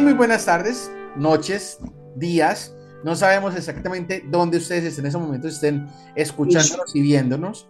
muy 0.00 0.12
buenas 0.12 0.44
tardes, 0.44 0.90
noches, 1.14 1.78
días. 2.16 2.74
No 3.04 3.14
sabemos 3.14 3.54
exactamente 3.54 4.24
dónde 4.26 4.58
ustedes 4.58 4.98
en 4.98 5.06
ese 5.06 5.18
momento, 5.18 5.46
estén 5.46 5.86
escuchándonos 6.16 6.94
y 6.94 7.02
viéndonos. 7.02 7.68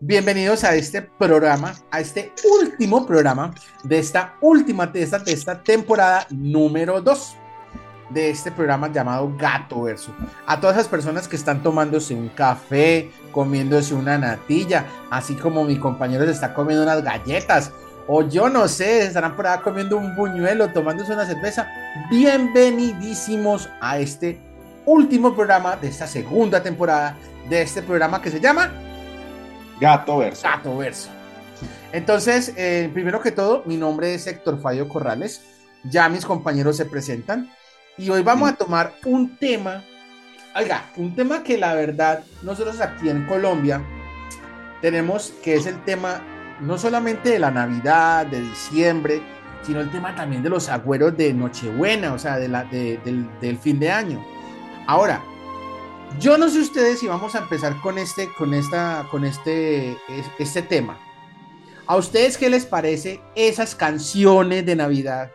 Bienvenidos 0.00 0.64
a 0.64 0.74
este 0.76 1.02
programa, 1.02 1.74
a 1.90 2.00
este 2.00 2.32
último 2.60 3.04
programa 3.04 3.54
de 3.82 3.98
esta 3.98 4.36
última 4.40 4.86
de 4.86 5.02
esta, 5.02 5.18
de 5.18 5.32
esta 5.32 5.62
temporada 5.62 6.26
número 6.30 7.02
2 7.02 7.36
de 8.10 8.30
este 8.30 8.50
programa 8.50 8.90
llamado 8.90 9.30
Gato 9.36 9.82
Verso. 9.82 10.12
A 10.46 10.60
todas 10.60 10.76
esas 10.76 10.88
personas 10.88 11.28
que 11.28 11.36
están 11.36 11.62
tomándose 11.62 12.14
un 12.14 12.28
café, 12.28 13.10
comiéndose 13.32 13.94
una 13.94 14.16
natilla, 14.16 14.86
así 15.10 15.34
como 15.34 15.64
mi 15.64 15.78
compañero 15.78 16.24
está 16.24 16.54
comiendo 16.54 16.84
unas 16.84 17.02
galletas, 17.02 17.72
o 18.10 18.26
yo 18.26 18.48
no 18.48 18.66
sé, 18.68 19.04
estarán 19.04 19.36
por 19.36 19.46
ahí 19.46 19.58
comiendo 19.60 19.98
un 19.98 20.16
buñuelo, 20.16 20.70
tomándose 20.70 21.12
una 21.12 21.26
cerveza. 21.26 21.70
Bienvenidísimos 22.10 23.68
a 23.82 23.98
este 23.98 24.40
último 24.86 25.34
programa 25.36 25.76
de 25.76 25.88
esta 25.88 26.06
segunda 26.06 26.62
temporada 26.62 27.14
de 27.50 27.60
este 27.60 27.82
programa 27.82 28.22
que 28.22 28.30
se 28.30 28.40
llama 28.40 28.72
Gato 29.78 30.18
Verso. 30.18 30.42
Gato 30.42 30.78
Verso. 30.78 31.10
Entonces, 31.92 32.54
eh, 32.56 32.90
primero 32.94 33.20
que 33.20 33.30
todo, 33.30 33.62
mi 33.66 33.76
nombre 33.76 34.14
es 34.14 34.26
Héctor 34.26 34.58
Fabio 34.58 34.88
Corrales. 34.88 35.42
Ya 35.84 36.08
mis 36.08 36.24
compañeros 36.24 36.78
se 36.78 36.86
presentan. 36.86 37.52
Y 37.98 38.08
hoy 38.08 38.22
vamos 38.22 38.48
a 38.48 38.54
tomar 38.54 38.94
un 39.04 39.36
tema, 39.36 39.84
oiga, 40.56 40.86
un 40.96 41.14
tema 41.14 41.42
que 41.42 41.58
la 41.58 41.74
verdad 41.74 42.24
nosotros 42.42 42.80
aquí 42.80 43.10
en 43.10 43.26
Colombia 43.26 43.82
tenemos, 44.80 45.34
que 45.42 45.56
es 45.56 45.66
el 45.66 45.82
tema 45.84 46.22
no 46.60 46.78
solamente 46.78 47.30
de 47.30 47.38
la 47.38 47.50
Navidad, 47.50 48.26
de 48.26 48.40
diciembre, 48.40 49.22
sino 49.62 49.80
el 49.80 49.90
tema 49.90 50.14
también 50.14 50.42
de 50.42 50.50
los 50.50 50.68
agüeros 50.68 51.16
de 51.16 51.32
Nochebuena, 51.34 52.12
o 52.12 52.18
sea, 52.18 52.38
de 52.38 52.48
la, 52.48 52.64
del, 52.64 53.28
del, 53.40 53.58
fin 53.58 53.78
de 53.78 53.90
año. 53.90 54.24
Ahora, 54.86 55.22
yo 56.18 56.38
no 56.38 56.48
sé 56.48 56.60
ustedes 56.60 57.00
si 57.00 57.06
vamos 57.06 57.34
a 57.34 57.38
empezar 57.38 57.78
con 57.80 57.98
este, 57.98 58.28
con 58.38 58.54
esta, 58.54 59.06
con 59.10 59.24
este, 59.24 59.96
este 60.38 60.62
tema. 60.62 60.98
¿A 61.86 61.96
ustedes 61.96 62.36
qué 62.36 62.50
les 62.50 62.66
parece 62.66 63.20
esas 63.34 63.74
canciones 63.74 64.64
de 64.64 64.76
Navidad 64.76 65.30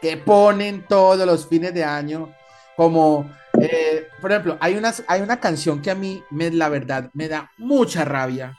que 0.00 0.16
ponen 0.16 0.84
todos 0.88 1.26
los 1.26 1.46
fines 1.46 1.74
de 1.74 1.84
año, 1.84 2.32
como, 2.76 3.30
eh, 3.60 4.08
por 4.20 4.30
ejemplo, 4.30 4.56
hay, 4.60 4.76
unas, 4.76 5.02
hay 5.06 5.20
una 5.20 5.40
canción 5.40 5.82
que 5.82 5.90
a 5.90 5.94
mí, 5.94 6.22
la 6.30 6.68
verdad, 6.68 7.10
me 7.12 7.28
da 7.28 7.50
mucha 7.58 8.04
rabia, 8.04 8.58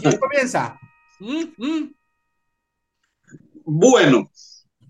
¿quién 0.00 0.18
comienza? 0.18 0.78
Bueno, 3.64 4.30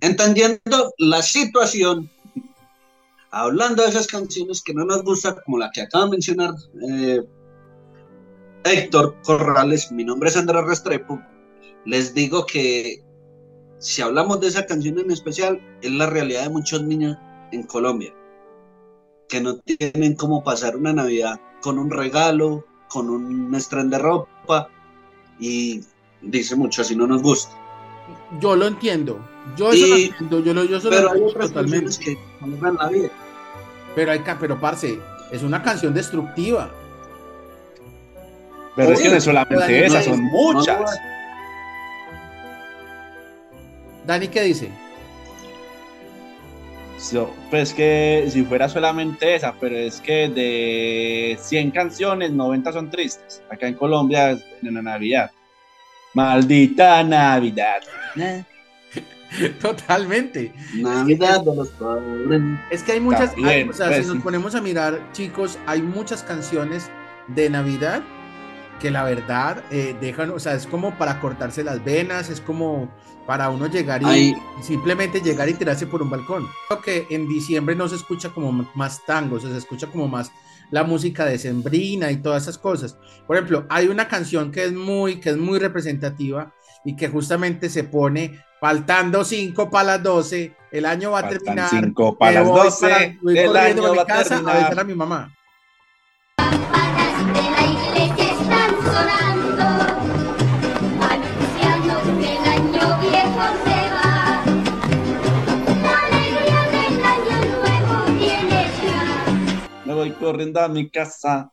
entendiendo 0.01 0.93
la 0.99 1.23
situación, 1.23 2.11
hablando 3.31 3.83
de 3.83 3.91
esas 3.91 4.07
canciones 4.07 4.63
que 4.63 4.75
no 4.75 4.85
nos 4.85 5.03
gustan, 5.03 5.37
como 5.45 5.59
la 5.59 5.71
que 5.71 5.83
acaba 5.83 6.05
de 6.05 6.11
mencionar 6.11 6.55
eh, 6.89 7.23
Héctor 8.65 9.17
Corrales, 9.23 9.93
mi 9.93 10.05
nombre 10.05 10.29
es 10.29 10.37
Andrés 10.37 10.65
Restrepo, 10.65 11.21
les 11.85 12.15
digo 12.15 12.47
que 12.47 13.03
si 13.79 14.03
hablamos 14.03 14.41
de 14.41 14.49
esa 14.49 14.67
canción 14.67 14.99
en 14.99 15.11
especial, 15.11 15.61
es 15.83 15.91
la 15.91 16.07
realidad 16.07 16.45
de 16.45 16.51
muchos 16.51 16.83
niños 16.83 17.17
en 17.53 17.65
Colombia, 17.65 18.15
que 19.29 19.41
no 19.41 19.59
tienen 19.59 20.17
cómo 20.17 20.43
pasar 20.43 20.77
una 20.77 20.93
Navidad 20.93 21.39
con 21.61 21.79
un 21.79 21.91
regalo, 21.91 22.65
con 22.89 23.11
un 23.11 23.55
estreno 23.55 23.91
de 23.91 23.99
ropa 23.99 24.71
y 25.39 25.83
dice 26.23 26.57
mucho, 26.57 26.83
así 26.83 26.95
no 26.97 27.07
nos 27.07 27.23
gusta. 27.23 27.55
Yo 28.41 28.57
lo 28.57 28.67
entiendo. 28.67 29.19
Yo 29.57 29.73
eso 29.73 29.87
lo 29.87 29.97
entiendo. 29.97 30.41
Yo, 30.41 30.55
lo, 30.55 30.65
yo 30.65 30.81
pero 30.89 31.13
hay 31.13 31.21
otras 31.23 31.53
totalmente. 31.53 31.97
que 31.99 32.19
la 32.41 32.89
vida. 32.89 33.11
Pero 33.95 34.13
hay 34.13 34.23
pero 34.41 34.61
parce, 34.61 34.99
es 35.31 35.43
una 35.43 35.63
canción 35.63 35.95
destructiva. 35.95 36.71
Pero 38.77 38.93
es 38.93 39.01
que 39.01 39.09
no 39.09 39.17
es 39.17 39.25
solamente 39.25 39.87
esas, 39.87 40.05
son 40.05 40.21
muchas. 40.25 40.99
Dani, 44.07 44.29
¿qué 44.29 44.43
dice? 44.43 44.71
Pues 47.51 47.75
que 47.75 48.27
si 48.31 48.43
fuera 48.45 48.69
solamente 48.69 49.35
esa, 49.35 49.55
pero 49.61 49.77
es 49.77 50.01
que 50.01 50.29
de 50.29 51.39
100 51.41 51.71
canciones, 51.71 52.33
90 52.33 52.73
son 52.73 52.91
tristes. 52.91 53.43
Acá 53.51 53.67
en 53.67 53.75
Colombia, 53.75 54.31
en 54.31 54.75
la 54.75 54.83
Navidad. 54.83 55.31
Maldita 56.15 57.03
Navidad. 57.03 57.83
Totalmente. 59.61 60.53
Navidad 60.75 61.41
de 61.45 61.57
los 61.57 61.69
pobres. 61.71 62.43
Es 62.71 62.83
que 62.83 62.93
hay 62.93 63.01
muchas, 63.01 63.33
o 63.33 63.73
sea, 63.73 63.89
si 63.89 63.95
pues 63.95 64.07
nos 64.07 64.23
ponemos 64.23 64.55
a 64.55 64.61
mirar, 64.61 65.01
chicos, 65.13 65.59
hay 65.67 65.83
muchas 65.83 66.23
canciones 66.23 66.91
de 67.29 67.51
Navidad 67.51 68.03
que 68.81 68.91
la 68.91 69.05
verdad 69.05 69.65
eh, 69.71 69.97
dejan, 70.01 70.31
o 70.31 70.39
sea, 70.39 70.55
es 70.55 70.67
como 70.67 70.97
para 70.99 71.21
cortarse 71.21 71.65
las 71.65 71.83
venas, 71.85 72.31
es 72.31 72.41
como 72.41 72.89
para 73.27 73.49
uno 73.49 73.67
llegar 73.67 74.03
y 74.03 74.37
simplemente 74.63 75.21
llegar 75.21 75.49
y 75.49 75.55
tirarse 75.55 75.87
por 75.87 76.03
un 76.03 76.11
balcón. 76.11 76.47
Creo 76.69 76.81
que 76.83 77.07
en 77.11 77.29
diciembre 77.29 77.75
no 77.75 77.89
se 77.89 77.97
escucha 77.97 78.31
como 78.31 78.69
más 78.75 79.05
tango, 79.07 79.41
se 79.41 79.57
escucha 79.57 79.87
como 79.87 80.09
más 80.09 80.31
la 80.71 80.85
música 80.85 81.25
de 81.25 81.39
Sembrina 81.39 82.11
y 82.11 82.17
todas 82.17 82.43
esas 82.43 82.59
cosas. 82.59 82.97
Por 83.27 83.37
ejemplo, 83.37 83.67
hay 83.69 83.89
una 83.89 84.09
canción 84.09 84.51
que 84.51 84.65
es 84.65 84.73
muy, 84.73 85.21
que 85.21 85.31
es 85.31 85.37
muy 85.37 85.59
representativa 85.59 86.53
y 86.85 86.97
que 86.97 87.09
justamente 87.09 87.71
se 87.71 87.85
pone 87.85 88.45
faltando 88.61 89.25
cinco 89.25 89.71
para 89.71 89.85
las 89.85 90.03
12, 90.03 90.55
el 90.73 90.87
año 90.87 91.13
va 91.13 91.21
a 91.21 91.29
terminar. 91.29 91.69
Cinco 91.71 92.17
para 92.17 92.43
las 92.43 92.49
12, 92.49 93.19
el 93.27 93.57
año 93.57 93.95
va 93.95 94.03
a 94.03 94.07
casa 94.07 94.37
terminar. 94.37 94.79
a 94.79 94.81
a 94.81 94.85
mi 94.85 94.95
mamá. 94.95 95.35
Corriendo 110.25 110.61
a 110.61 110.69
mi 110.69 110.91
casa. 110.91 111.51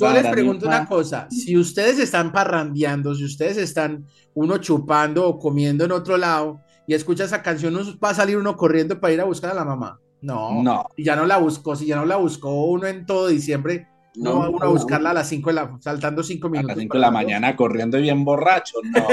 Yo 0.00 0.12
les 0.12 0.26
pregunto 0.26 0.66
una 0.66 0.86
cosa, 0.86 1.28
si 1.30 1.56
ustedes 1.56 2.00
están 2.00 2.32
parrandeando, 2.32 3.14
si 3.14 3.24
ustedes 3.24 3.56
están 3.56 4.04
uno 4.34 4.58
chupando 4.58 5.28
o 5.28 5.38
comiendo 5.38 5.84
en 5.84 5.92
otro 5.92 6.16
lado 6.16 6.60
y 6.88 6.94
escucha 6.94 7.24
esa 7.24 7.40
canción, 7.40 7.74
¿no 7.74 7.80
va 8.02 8.10
a 8.10 8.14
salir 8.14 8.36
uno 8.36 8.56
corriendo 8.56 8.98
para 8.98 9.14
ir 9.14 9.20
a 9.20 9.24
buscar 9.24 9.52
a 9.52 9.54
la 9.54 9.64
mamá? 9.64 10.00
No, 10.22 10.60
no. 10.62 10.86
Y 10.96 11.04
ya 11.04 11.14
no 11.14 11.24
la 11.24 11.38
buscó, 11.38 11.76
si 11.76 11.86
ya 11.86 11.96
no 11.96 12.04
la 12.04 12.16
buscó 12.16 12.64
uno 12.64 12.88
en 12.88 13.06
todo 13.06 13.28
diciembre, 13.28 13.86
no, 14.20 14.50
uno 14.50 14.64
a 14.64 14.68
buscarla 14.68 15.10
a 15.10 15.14
las 15.14 15.28
5 15.28 15.50
de 15.50 15.54
la, 15.54 15.76
saltando 15.80 16.22
5 16.22 16.48
minutos. 16.48 16.70
A 16.70 16.74
las 16.74 16.80
5 16.80 16.96
de 16.96 17.00
la 17.00 17.10
mañana 17.10 17.56
corriendo 17.56 17.98
y 17.98 18.02
bien 18.02 18.24
borracho, 18.24 18.78
no. 18.84 19.06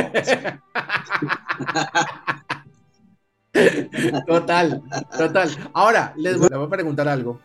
total, 4.27 4.83
total. 5.17 5.49
Ahora, 5.73 6.13
les 6.17 6.37
voy 6.37 6.49
a 6.51 6.69
preguntar 6.69 7.07
algo. 7.07 7.39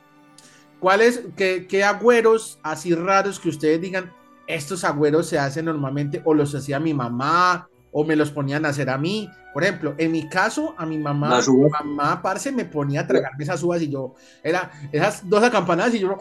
¿Cuáles, 0.80 1.22
qué, 1.36 1.66
qué 1.68 1.84
agüeros 1.84 2.58
así 2.62 2.94
raros 2.94 3.38
que 3.38 3.48
ustedes 3.48 3.80
digan, 3.80 4.12
estos 4.46 4.84
agüeros 4.84 5.28
se 5.28 5.38
hacen 5.38 5.66
normalmente 5.66 6.20
o 6.24 6.34
los 6.34 6.54
hacía 6.54 6.80
mi 6.80 6.92
mamá 6.92 7.68
o 7.92 8.04
me 8.04 8.16
los 8.16 8.30
ponían 8.30 8.64
a 8.64 8.70
hacer 8.70 8.90
a 8.90 8.98
mí? 8.98 9.30
Por 9.52 9.62
ejemplo, 9.62 9.94
en 9.98 10.10
mi 10.10 10.28
caso, 10.28 10.74
a 10.78 10.86
mi 10.86 10.98
mamá, 10.98 11.40
mi 11.46 11.68
mamá, 11.68 12.22
parce, 12.22 12.50
me 12.50 12.64
ponía 12.64 13.02
a 13.02 13.06
tragarme 13.06 13.44
esas 13.44 13.62
uvas 13.62 13.82
y 13.82 13.90
yo, 13.90 14.14
era 14.42 14.70
esas 14.90 15.28
dos 15.28 15.44
acampanadas 15.44 15.94
y 15.94 16.00
yo, 16.00 16.16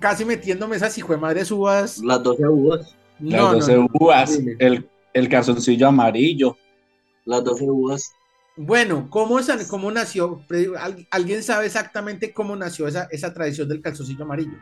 casi 0.00 0.24
metiéndome 0.24 0.76
esas 0.76 0.98
hijo 0.98 1.12
de 1.12 1.18
madre 1.18 1.42
uvas. 1.50 1.98
Las 1.98 2.22
12 2.22 2.48
uvas. 2.48 2.96
Las 3.20 3.52
12 3.52 3.78
uvas, 3.94 4.40
el, 4.58 4.88
el 5.12 5.28
calzoncillo 5.28 5.88
amarillo. 5.88 6.56
Las 7.24 7.44
12 7.44 7.64
uvas. 7.70 8.12
Bueno, 8.56 9.06
¿cómo, 9.08 9.38
cómo 9.70 9.90
nació? 9.92 10.42
¿Alguien 11.10 11.44
sabe 11.44 11.66
exactamente 11.66 12.32
cómo 12.32 12.56
nació 12.56 12.88
esa, 12.88 13.06
esa 13.12 13.32
tradición 13.32 13.68
del 13.68 13.80
calzoncillo 13.80 14.24
amarillo? 14.24 14.58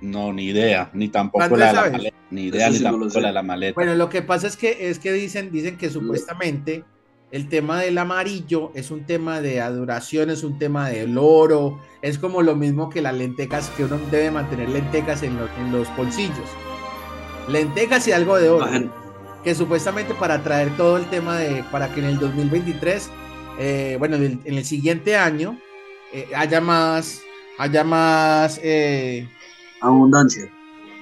No, 0.00 0.32
ni 0.32 0.46
idea, 0.46 0.90
ni 0.94 1.08
tampoco 1.08 1.56
la 1.56 1.66
de 1.66 1.72
la 1.72 1.90
maleta, 1.90 2.16
ni 2.30 2.44
idea, 2.44 2.70
ni 2.70 2.80
tampoco 2.80 3.20
la 3.20 3.28
de 3.28 3.34
la 3.34 3.42
maleta. 3.42 3.74
Bueno, 3.74 3.94
lo 3.94 4.08
que 4.08 4.22
pasa 4.22 4.46
es 4.46 4.56
que 4.56 4.88
es 4.88 4.98
que 4.98 5.12
dicen, 5.12 5.52
dicen 5.52 5.76
que 5.76 5.90
supuestamente 5.90 6.84
el 7.30 7.48
tema 7.48 7.80
del 7.80 7.98
amarillo 7.98 8.72
es 8.74 8.90
un 8.90 9.04
tema 9.04 9.40
de 9.40 9.60
adoración, 9.60 10.30
es 10.30 10.42
un 10.42 10.58
tema 10.58 10.88
del 10.88 11.16
oro, 11.18 11.80
es 12.02 12.18
como 12.18 12.42
lo 12.42 12.56
mismo 12.56 12.88
que 12.88 13.02
las 13.02 13.14
lentejas, 13.14 13.70
que 13.76 13.84
uno 13.84 14.00
debe 14.10 14.30
mantener 14.30 14.68
lentejas 14.68 15.22
en, 15.22 15.36
los 15.70 15.94
bolsillos. 15.96 16.48
Lentejas 17.48 18.08
y 18.08 18.12
algo 18.12 18.36
de 18.38 18.48
oro, 18.48 18.66
que 19.44 19.54
supuestamente 19.54 20.14
para 20.14 20.42
traer 20.42 20.76
todo 20.76 20.96
el 20.96 21.04
tema 21.06 21.38
de, 21.38 21.62
para 21.70 21.92
que 21.92 22.00
en 22.00 22.06
el 22.06 22.18
2023, 22.18 23.10
eh, 23.58 23.96
bueno, 23.98 24.16
en 24.16 24.40
el, 24.44 24.64
siguiente 24.64 25.16
año, 25.16 25.58
eh, 26.12 26.28
haya 26.34 26.60
más, 26.60 27.22
haya 27.58 27.84
más... 27.84 28.58
Eh, 28.62 29.28
abundancia. 29.80 30.50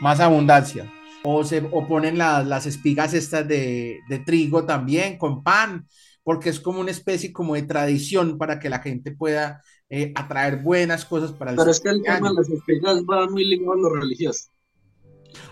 Más 0.01 0.21
abundancia. 0.21 0.93
O, 1.25 1.45
se, 1.45 1.69
o 1.73 1.87
ponen 1.87 2.17
las 2.17 2.67
espigas 2.67 3.13
estas 3.13 3.47
de, 3.47 3.99
de 4.09 4.19
trigo 4.21 4.65
también 4.65 5.19
con 5.19 5.43
pan 5.43 5.87
porque 6.29 6.51
es 6.51 6.61
como 6.61 6.81
una 6.81 6.91
especie 6.91 7.33
como 7.33 7.55
de 7.55 7.63
tradición 7.63 8.37
para 8.37 8.59
que 8.59 8.69
la 8.69 8.81
gente 8.81 9.13
pueda 9.13 9.63
eh, 9.89 10.13
atraer 10.15 10.59
buenas 10.59 11.07
cosas 11.07 11.33
para 11.33 11.53
el 11.53 11.57
Pero 11.57 11.71
es 11.71 11.81
que 11.81 11.89
el 11.89 12.03
tema 12.03 12.29
de 12.29 12.35
las 12.35 12.51
espigas 12.51 12.99
va 13.11 13.31
muy 13.31 13.47
ligado 13.47 13.73
a 13.73 13.77
lo 13.77 13.95
religioso. 13.95 14.51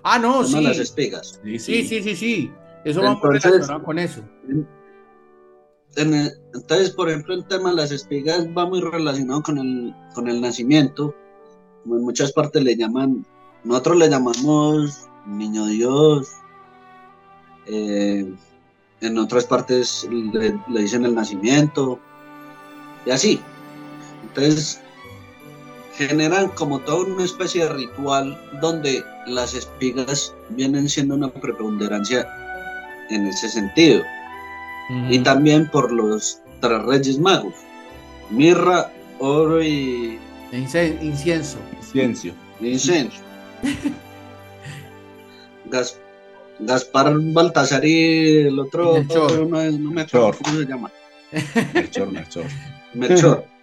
Ah, 0.03 0.19
no, 0.19 0.45
sí. 0.45 0.61
las 0.61 0.79
espigas. 0.79 1.41
Sí, 1.43 1.59
sí, 1.59 2.03
sí, 2.03 2.15
sí. 2.15 2.53
Eso 2.85 3.01
va 3.01 3.15
muy 3.15 3.41
relacionado 3.41 3.83
con 3.83 3.99
eso. 3.99 4.23
entonces, 5.97 6.91
por 6.91 7.09
ejemplo, 7.09 7.33
el 7.33 7.47
tema 7.47 7.71
de 7.71 7.77
las 7.77 7.91
espigas 7.91 8.47
va 8.49 8.67
muy 8.67 8.83
relacionado 8.83 9.43
con 9.43 9.57
el, 9.57 9.95
con 10.15 10.29
el 10.29 10.43
nacimiento. 10.43 11.15
En 11.89 12.03
muchas 12.03 12.33
partes 12.33 12.63
le 12.63 12.77
llaman, 12.77 13.25
nosotros 13.65 13.97
le 13.99 14.09
llamamos 14.09 15.07
niño 15.27 15.67
Dios, 15.67 16.29
eh, 17.67 18.33
en 19.01 19.19
otras 19.19 19.45
partes 19.45 20.09
le, 20.11 20.59
dicen 20.81 21.05
el 21.05 21.15
nacimiento, 21.15 21.99
y 23.05 23.11
así. 23.11 23.41
Entonces, 24.23 24.81
generan 25.95 26.49
como 26.51 26.81
toda 26.81 27.07
una 27.07 27.25
especie 27.25 27.65
de 27.65 27.73
ritual 27.73 28.39
donde 28.61 29.03
las 29.27 29.55
espigas 29.55 30.35
vienen 30.51 30.89
siendo 30.89 31.15
una 31.15 31.33
preponderancia 31.33 32.27
en 33.11 33.27
ese 33.27 33.49
sentido. 33.49 34.03
Y 35.09 35.19
también 35.21 35.69
por 35.71 35.91
los 35.91 36.41
tres 36.61 36.83
reyes 36.83 37.19
magos, 37.19 37.55
mirra, 38.31 38.93
oro 39.19 39.63
y... 39.63 40.19
incienso. 40.53 41.59
Incienso. 41.81 42.35
Incienso. 42.61 43.19
Gaspar 46.59 47.15
Baltasar 47.19 47.85
y 47.85 48.47
el 48.47 48.59
otro, 48.59 49.03
no, 49.49 49.61
es, 49.61 49.79
no 49.79 49.91
me 49.91 50.03
acuerdo 50.03 50.33
cómo 50.43 50.59
se 50.59 50.65
llama. 50.65 50.91
Melchor, 51.75 52.13
Melchor. 52.13 52.45
Melchor. 52.95 53.45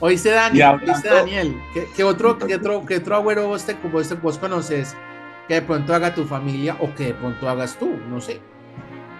Oíste, 0.00 0.30
Daniel, 0.30 0.80
oíste, 0.86 1.08
Daniel, 1.08 1.56
¿qué, 1.96 2.04
otro, 2.04 2.38
qué, 2.38 2.54
otro, 2.54 2.86
qué 2.86 2.98
otro 2.98 3.16
agüero 3.16 3.48
vos, 3.48 3.64
te, 3.64 3.74
vos, 3.74 4.22
vos 4.22 4.38
conoces 4.38 4.94
que 5.48 5.54
de 5.54 5.62
pronto 5.62 5.92
haga 5.92 6.14
tu 6.14 6.24
familia 6.24 6.76
o 6.78 6.94
que 6.94 7.06
de 7.06 7.14
pronto 7.14 7.48
hagas 7.48 7.76
tú? 7.76 7.90
No 8.08 8.20
sé. 8.20 8.40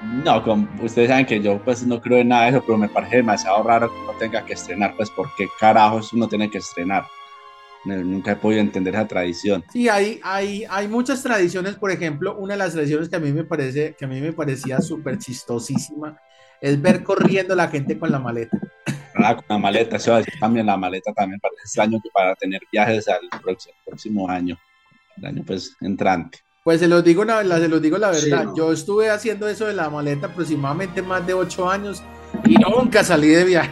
No, 0.09 0.43
como 0.43 0.69
ustedes 0.83 1.09
saben 1.09 1.27
que 1.27 1.41
yo 1.41 1.63
pues 1.63 1.87
no 1.87 2.01
creo 2.01 2.19
en 2.19 2.29
nada 2.29 2.45
de 2.45 2.51
eso, 2.51 2.63
pero 2.65 2.79
me 2.79 2.89
parece 2.89 3.17
demasiado 3.17 3.63
raro 3.63 3.93
que 3.93 4.01
uno 4.01 4.13
tenga 4.19 4.45
que 4.45 4.55
estrenar, 4.55 4.95
pues 4.97 5.11
porque 5.11 5.47
carajos 5.61 6.13
uno 6.13 6.29
tiene 6.29 6.51
que 6.51 6.59
estrenar. 6.59 7.05
Nunca 7.85 8.33
he 8.33 8.37
podido 8.37 8.61
entender 8.61 8.95
esa 8.95 9.07
tradición. 9.07 9.65
Sí, 9.73 9.89
hay, 9.89 10.21
hay, 10.23 10.65
hay 10.69 10.89
muchas 10.89 11.23
tradiciones, 11.23 11.77
por 11.77 11.91
ejemplo, 11.91 12.37
una 12.37 12.55
de 12.55 12.59
las 12.59 12.73
tradiciones 12.73 13.09
que 13.09 13.17
a 13.17 13.21
mí 13.21 13.33
me 13.33 13.45
parece, 13.45 13.95
que 13.99 14.05
a 14.05 14.09
mí 14.09 14.21
me 14.21 14.33
parecía 14.33 14.81
súper 14.81 15.19
chistosísima, 15.19 16.19
es 16.61 16.81
ver 16.81 17.03
corriendo 17.05 17.55
la 17.55 17.69
gente 17.69 17.99
con 17.99 18.11
la 18.11 18.19
maleta. 18.19 18.59
Ah, 19.15 19.37
con 19.37 19.45
la 19.49 19.59
maleta, 19.59 19.97
eso 19.97 20.21
también 20.41 20.67
la 20.67 20.77
maleta 20.77 21.13
también 21.13 21.41
parece 21.41 21.63
extraño 21.63 21.99
que 22.03 22.11
para 22.13 22.35
tener 22.35 22.61
viajes 22.71 23.09
al 23.09 23.29
próximo, 23.85 24.29
año, 24.29 24.59
el 25.17 25.27
año 25.27 25.43
pues 25.47 25.77
entrante. 25.81 26.39
Pues 26.69 26.81
se 26.81 26.87
los 26.87 27.03
digo, 27.03 27.25
la, 27.25 27.43
se 27.43 27.67
los 27.67 27.81
digo 27.81 27.97
la 27.97 28.11
verdad, 28.11 28.49
yo 28.55 28.75
estuve 28.75 29.09
haciendo 29.09 29.49
eso 29.49 29.65
de 29.65 29.73
la 29.73 29.89
maleta 29.89 30.27
aproximadamente 30.27 31.01
más 31.01 31.27
de 31.27 31.33
ocho 31.33 31.71
años 31.71 32.03
y 32.45 32.57
nunca 32.57 33.03
salí 33.03 33.29
de 33.29 33.47
viaje. 33.47 33.71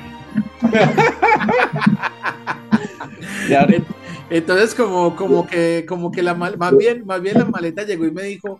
Entonces, 4.30 4.74
como, 4.74 5.14
como 5.14 5.46
que, 5.46 5.84
como 5.86 6.10
que 6.10 6.22
la 6.22 6.32
más 6.32 6.74
bien, 6.74 7.04
más 7.04 7.20
bien 7.20 7.36
la 7.36 7.44
maleta 7.44 7.82
llegó 7.82 8.06
y 8.06 8.12
me 8.12 8.22
dijo, 8.22 8.58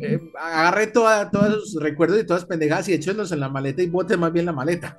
eh, 0.00 0.18
agarre 0.36 0.88
toda, 0.88 1.30
todos 1.30 1.70
sus 1.70 1.80
recuerdos 1.80 2.20
y 2.20 2.26
todas 2.26 2.44
pendejadas 2.44 2.88
y 2.88 2.94
échenlos 2.94 3.30
en 3.30 3.38
la 3.38 3.48
maleta 3.48 3.82
y 3.82 3.86
bote 3.86 4.16
más 4.16 4.32
bien 4.32 4.46
la 4.46 4.52
maleta. 4.52 4.98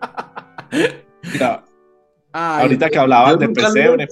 ahorita 2.32 2.88
que 2.88 2.98
hablabas 2.98 3.38
de 3.38 3.50
pesebre. 3.50 4.08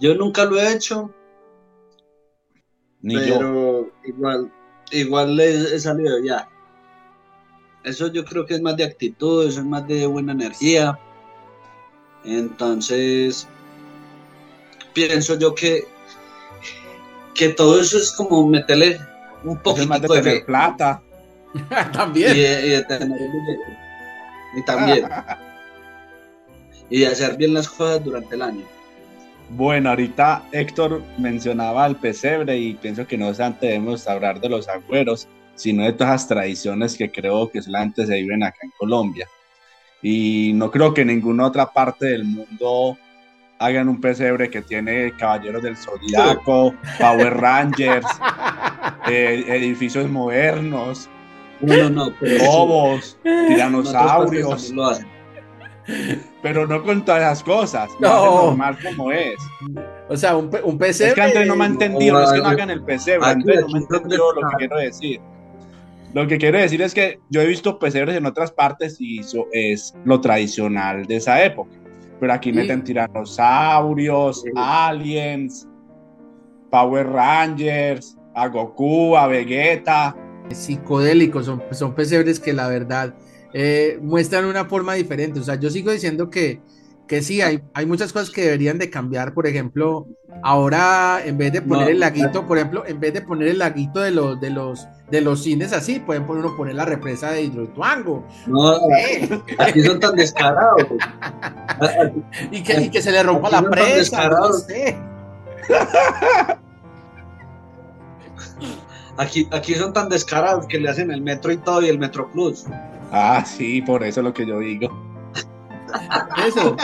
Yo 0.00 0.16
nunca 0.16 0.44
lo 0.46 0.58
he 0.58 0.72
hecho. 0.72 1.14
Ni 3.04 3.16
pero 3.16 3.92
igual, 4.02 4.50
igual 4.90 5.38
he, 5.38 5.74
he 5.74 5.78
salido 5.78 6.24
ya. 6.24 6.48
Eso 7.82 8.06
yo 8.10 8.24
creo 8.24 8.46
que 8.46 8.54
es 8.54 8.62
más 8.62 8.78
de 8.78 8.84
actitud, 8.84 9.46
eso 9.46 9.60
es 9.60 9.66
más 9.66 9.86
de 9.86 10.06
buena 10.06 10.32
energía. 10.32 10.98
Entonces, 12.24 13.46
pienso 14.94 15.38
yo 15.38 15.54
que, 15.54 15.84
que 17.34 17.50
todo 17.50 17.78
eso 17.78 17.98
es 17.98 18.10
como 18.12 18.48
meterle 18.48 18.98
un 19.44 19.58
poquito 19.58 20.14
de, 20.14 20.40
plata. 20.40 21.02
también. 21.92 22.34
Y, 24.56 24.62
también. 24.64 25.06
y 26.88 27.04
hacer 27.04 27.36
bien 27.36 27.52
las 27.52 27.68
cosas 27.68 28.02
durante 28.02 28.34
el 28.34 28.40
año. 28.40 28.73
Bueno, 29.50 29.90
ahorita 29.90 30.44
Héctor 30.52 31.02
mencionaba 31.18 31.86
el 31.86 31.96
pesebre 31.96 32.56
y 32.56 32.74
pienso 32.74 33.06
que 33.06 33.18
no 33.18 33.32
solamente 33.32 33.66
debemos 33.66 34.08
hablar 34.08 34.40
de 34.40 34.48
los 34.48 34.68
agüeros, 34.68 35.28
sino 35.54 35.84
de 35.84 35.92
todas 35.92 36.12
las 36.12 36.28
tradiciones 36.28 36.96
que 36.96 37.10
creo 37.10 37.50
que 37.50 37.62
solamente 37.62 38.06
se 38.06 38.14
viven 38.14 38.42
acá 38.42 38.58
en 38.62 38.72
Colombia. 38.78 39.28
Y 40.02 40.52
no 40.54 40.70
creo 40.70 40.92
que 40.92 41.02
en 41.02 41.08
ninguna 41.08 41.46
otra 41.46 41.72
parte 41.72 42.06
del 42.06 42.24
mundo 42.24 42.98
hagan 43.58 43.88
un 43.88 44.00
pesebre 44.00 44.50
que 44.50 44.62
tiene 44.62 45.12
Caballeros 45.16 45.62
del 45.62 45.76
Zodiaco, 45.76 46.74
Power 46.98 47.34
Rangers, 47.34 48.06
eh, 49.08 49.44
edificios 49.48 50.10
modernos, 50.10 51.08
no, 51.60 51.88
no, 51.88 52.12
lobos, 52.20 53.18
tiranosaurios. 53.22 54.74
Pero 56.42 56.66
no 56.66 56.82
con 56.82 57.04
todas 57.04 57.20
las 57.20 57.42
cosas, 57.42 57.90
no. 58.00 58.46
normal 58.46 58.78
como 58.82 59.12
es. 59.12 59.36
O 60.08 60.16
sea, 60.16 60.36
un, 60.36 60.50
un 60.62 60.78
pesebre. 60.78 61.26
Es 61.26 61.32
que 61.32 61.44
no 61.46 61.56
me 61.56 61.64
ha 61.64 61.68
entendido, 61.68 62.18
no 62.18 62.24
es 62.24 62.32
que 62.32 62.38
no 62.38 62.48
hagan 62.48 62.70
el 62.70 62.80
Andrés 63.22 63.60
no 63.60 63.68
me 63.68 63.78
ha 63.78 63.82
entendido 63.82 64.32
lo 64.32 64.48
que 64.50 64.56
quiero 64.58 64.76
decir. 64.76 65.20
Lo 66.14 66.28
que 66.28 66.38
quiero 66.38 66.58
decir 66.58 66.80
es 66.80 66.94
que 66.94 67.18
yo 67.28 67.40
he 67.40 67.46
visto 67.46 67.78
pesebres 67.78 68.16
en 68.16 68.24
otras 68.24 68.52
partes 68.52 69.00
y 69.00 69.18
eso 69.18 69.46
es 69.52 69.94
lo 70.04 70.20
tradicional 70.20 71.06
de 71.06 71.16
esa 71.16 71.44
época. 71.44 71.70
Pero 72.20 72.32
aquí 72.32 72.52
meten 72.52 72.84
tiranosaurios, 72.84 74.44
aliens, 74.54 75.68
Power 76.70 77.08
Rangers, 77.08 78.16
a 78.34 78.46
Goku, 78.46 79.16
a 79.16 79.26
Vegeta. 79.26 80.16
Psicodélicos, 80.50 81.46
son, 81.46 81.62
son 81.72 81.94
pesebres 81.94 82.38
que 82.38 82.52
la 82.52 82.68
verdad 82.68 83.14
eh, 83.54 83.98
muestran 84.02 84.44
una 84.44 84.66
forma 84.66 84.92
diferente. 84.94 85.40
O 85.40 85.42
sea, 85.42 85.54
yo 85.54 85.70
sigo 85.70 85.90
diciendo 85.90 86.28
que 86.28 86.60
que 87.06 87.22
sí, 87.22 87.42
hay, 87.42 87.62
hay 87.74 87.86
muchas 87.86 88.12
cosas 88.12 88.30
que 88.30 88.42
deberían 88.42 88.78
de 88.78 88.88
cambiar, 88.88 89.34
por 89.34 89.46
ejemplo, 89.46 90.06
ahora 90.42 91.20
en 91.24 91.36
vez 91.36 91.52
de 91.52 91.60
poner 91.60 91.90
el 91.90 92.00
laguito, 92.00 92.46
por 92.46 92.56
ejemplo, 92.56 92.84
en 92.86 92.98
vez 92.98 93.12
de 93.12 93.20
poner 93.20 93.48
el 93.48 93.58
laguito 93.58 94.00
de 94.00 94.10
los, 94.10 94.40
de 94.40 94.50
los, 94.50 94.88
de 95.10 95.20
los 95.20 95.42
cines 95.42 95.72
así, 95.72 96.00
pueden 96.00 96.26
poner, 96.26 96.44
uno 96.44 96.56
poner 96.56 96.74
la 96.76 96.86
represa 96.86 97.30
de 97.30 97.42
Hidroituango. 97.42 98.26
No, 98.46 98.78
aquí 99.58 99.82
son 99.82 100.00
tan 100.00 100.16
descarados. 100.16 100.86
y, 102.50 102.62
que, 102.62 102.80
y 102.80 102.90
que 102.90 103.02
se 103.02 103.12
le 103.12 103.22
rompa 103.22 103.50
la 103.50 103.62
presa. 103.62 104.30
aquí, 109.18 109.46
aquí 109.52 109.74
son 109.74 109.92
tan 109.92 110.08
descarados 110.08 110.66
que 110.66 110.80
le 110.80 110.88
hacen 110.88 111.10
el 111.10 111.20
metro 111.20 111.52
y 111.52 111.58
todo 111.58 111.82
y 111.82 111.88
el 111.88 111.98
metro 111.98 112.30
plus. 112.32 112.64
Ah, 113.16 113.44
sí, 113.44 113.80
por 113.80 114.02
eso 114.02 114.20
es 114.20 114.24
lo 114.24 114.34
que 114.34 114.44
yo 114.44 114.58
digo. 114.58 114.88
Eso. 116.44 116.76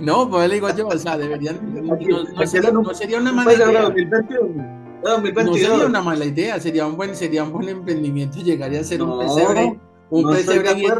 No, 0.00 0.28
pues 0.28 0.48
le 0.48 0.56
digo 0.56 0.68
yo, 0.74 0.88
o 0.88 0.98
sea, 0.98 1.16
deberían. 1.16 1.58
No, 1.86 1.96
sería, 2.46 2.70
una 3.20 3.32
mala 3.32 3.52
idea. 3.52 3.88
No 5.02 5.54
sería 5.54 5.86
una 5.86 6.02
mala 6.02 6.24
idea, 6.24 6.58
sería 6.58 6.86
un 6.86 6.96
buen, 6.96 7.14
sería 7.14 7.44
un 7.44 7.52
buen 7.52 7.68
emprendimiento 7.68 8.38
llegar 8.40 8.74
a 8.74 8.82
ser 8.82 9.02
un 9.02 9.20
pesebre, 9.20 9.78
un 10.10 10.32
pesebre 10.32 10.74
bien, 10.74 10.94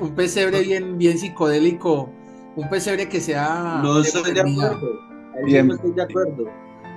un 0.00 0.14
pesebre 0.14 0.62
bien, 0.62 0.96
bien 0.96 1.18
psicodélico, 1.18 2.10
un 2.56 2.70
pesebre 2.70 3.06
que 3.08 3.20
sea. 3.20 3.80
No 3.82 4.00
estoy 4.00 4.32
de 4.32 4.40
acuerdo. 4.40 5.00
Bien. 5.44 5.70
estoy 5.70 5.92
de 5.92 6.02
acuerdo. 6.02 6.46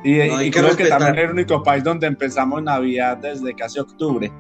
Y, 0.04 0.52
creo 0.52 0.76
que 0.76 0.86
también 0.86 1.18
es 1.18 1.24
el 1.26 1.32
único 1.32 1.62
país 1.64 1.84
donde 1.84 2.08
empezamos 2.08 2.64
Navidad 2.64 3.18
desde 3.18 3.54
casi 3.54 3.80
octubre. 3.80 4.32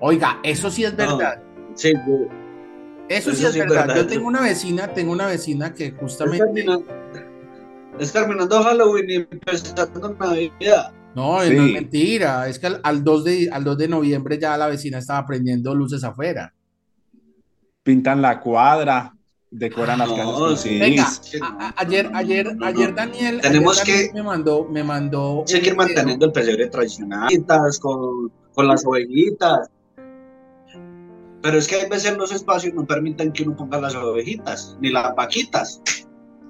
Oiga, 0.00 0.38
eso 0.42 0.70
sí 0.70 0.84
es 0.84 0.96
verdad. 0.96 1.42
Sí, 1.76 1.92
yo- 1.92 2.28
Eso, 3.08 3.30
sí 3.30 3.36
eso 3.36 3.48
es 3.48 3.52
sí 3.54 3.60
es 3.60 3.66
verdad. 3.68 3.86
verdad. 3.86 3.96
Yo 4.02 4.06
tengo 4.08 4.26
una 4.26 4.40
vecina, 4.40 4.88
tengo 4.92 5.12
una 5.12 5.26
vecina 5.26 5.72
que 5.72 5.86
es, 5.86 5.94
justamente. 5.98 6.44
terminando, 6.44 6.84
es 8.00 8.12
terminando 8.12 8.62
Halloween 8.62 9.10
y 9.10 9.14
empezando 9.14 10.16
Navidad. 10.18 10.92
No, 11.14 11.40
Sí. 11.42 11.54
no 11.54 11.64
es 11.66 11.72
mentira. 11.72 12.48
Es 12.48 12.58
que 12.58 12.66
al, 12.66 12.80
al 12.82 13.04
2 13.04 13.24
de, 13.24 13.48
al 13.50 13.64
2 13.64 13.78
de 13.78 13.88
noviembre 13.88 14.38
ya 14.38 14.56
la 14.58 14.66
vecina 14.66 14.98
estaba 14.98 15.24
prendiendo 15.26 15.74
luces 15.74 16.02
afuera. 16.04 16.52
Pintan 17.82 18.20
la 18.20 18.40
cuadra, 18.40 19.14
decoran 19.50 19.98
las 20.00 20.08
No, 20.08 20.16
casas 20.16 20.34
con 20.34 20.56
sí. 20.58 20.78
Venga, 20.78 21.06
CDs. 21.06 21.40
a- 21.42 21.46
a- 21.68 21.74
ayer, 21.78 22.10
ayer, 22.12 22.46
No, 22.46 22.54
no, 22.54 22.66
ayer 22.66 22.90
no. 22.90 22.96
Daniel, 22.96 23.40
Tenemos 23.40 23.80
ayer 23.80 23.94
Daniel 23.94 24.08
que- 24.12 24.14
me 24.14 24.22
mandó, 24.24 24.64
me 24.64 24.82
mandó 24.82 25.44
Seguir 25.46 25.76
manteniendo 25.76 26.26
el 26.26 26.32
pesebre 26.32 26.66
tradicional 26.66 27.28
con, 27.80 28.32
con 28.52 28.66
las 28.66 28.84
ovejitas. 28.84 29.70
Pero 31.42 31.58
es 31.58 31.68
que 31.68 31.80
a 31.82 31.88
veces 31.88 32.16
los 32.16 32.32
espacios 32.32 32.74
no 32.74 32.84
permiten 32.86 33.32
que 33.32 33.42
uno 33.44 33.56
ponga 33.56 33.80
las 33.80 33.94
ovejitas, 33.94 34.76
ni 34.80 34.90
las 34.90 35.14
vaquitas. 35.14 35.80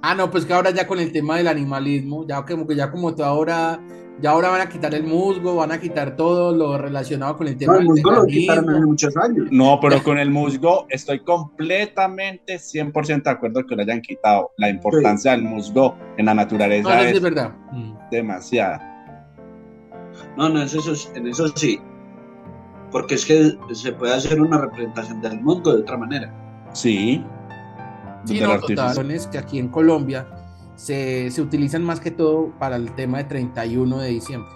Ah, 0.02 0.14
no, 0.14 0.30
pues 0.30 0.44
que 0.44 0.52
ahora 0.54 0.70
ya 0.70 0.86
con 0.86 1.00
el 1.00 1.10
tema 1.12 1.36
del 1.36 1.48
animalismo, 1.48 2.26
ya 2.26 2.44
como 2.44 2.66
que 2.66 2.76
ya 2.76 2.90
como 2.90 3.14
todo 3.14 3.26
ahora, 3.26 3.80
ya 4.22 4.30
ahora 4.30 4.50
van 4.50 4.60
a 4.60 4.68
quitar 4.68 4.94
el 4.94 5.02
musgo, 5.04 5.56
van 5.56 5.72
a 5.72 5.80
quitar 5.80 6.16
todo 6.16 6.54
lo 6.54 6.78
relacionado 6.78 7.36
con 7.36 7.48
el 7.48 7.56
tema 7.56 7.72
No, 7.74 7.78
el 7.80 7.86
del 7.86 7.88
musgo 7.94 8.10
lo 8.12 8.26
quitaron 8.26 8.64
hace 8.64 8.66
veganismo. 8.68 8.90
muchos 8.92 9.16
años. 9.16 9.46
No, 9.50 9.78
pero 9.82 10.02
con 10.02 10.18
el 10.18 10.30
musgo 10.30 10.86
estoy 10.88 11.20
completamente 11.24 12.58
100% 12.58 13.22
de 13.24 13.30
acuerdo 13.30 13.66
que 13.66 13.74
lo 13.74 13.82
hayan 13.82 14.00
quitado. 14.00 14.52
La 14.58 14.68
importancia 14.70 15.32
del 15.32 15.42
musgo 15.42 15.96
en 16.16 16.26
la 16.26 16.34
No, 16.34 16.42
naturaleza 16.42 16.88
eso 16.94 17.02
sí 17.02 17.08
es 17.10 17.16
es 17.16 17.22
verdad. 17.22 17.54
Demasiada. 18.10 18.92
No, 20.36 20.48
no, 20.48 20.62
eso, 20.62 20.78
eso- 20.78 21.10
en 21.14 21.26
eso 21.26 21.48
sí. 21.56 21.80
Porque 22.90 23.16
es 23.16 23.24
que 23.26 23.56
se 23.72 23.92
puede 23.92 24.14
hacer 24.14 24.40
una 24.40 24.58
representación 24.58 25.20
del 25.20 25.40
mundo 25.40 25.74
de 25.74 25.82
otra 25.82 25.96
manera. 25.96 26.32
Sí. 26.72 27.24
Sí, 28.24 28.40
no, 28.40 28.48
total. 28.60 29.10
Es 29.10 29.26
que 29.26 29.38
aquí 29.38 29.58
en 29.58 29.68
Colombia 29.68 30.26
se, 30.74 31.30
se 31.30 31.40
utilizan 31.42 31.82
más 31.84 32.00
que 32.00 32.10
todo 32.10 32.50
para 32.58 32.76
el 32.76 32.92
tema 32.94 33.18
de 33.18 33.24
31 33.24 33.98
de 33.98 34.08
diciembre. 34.08 34.50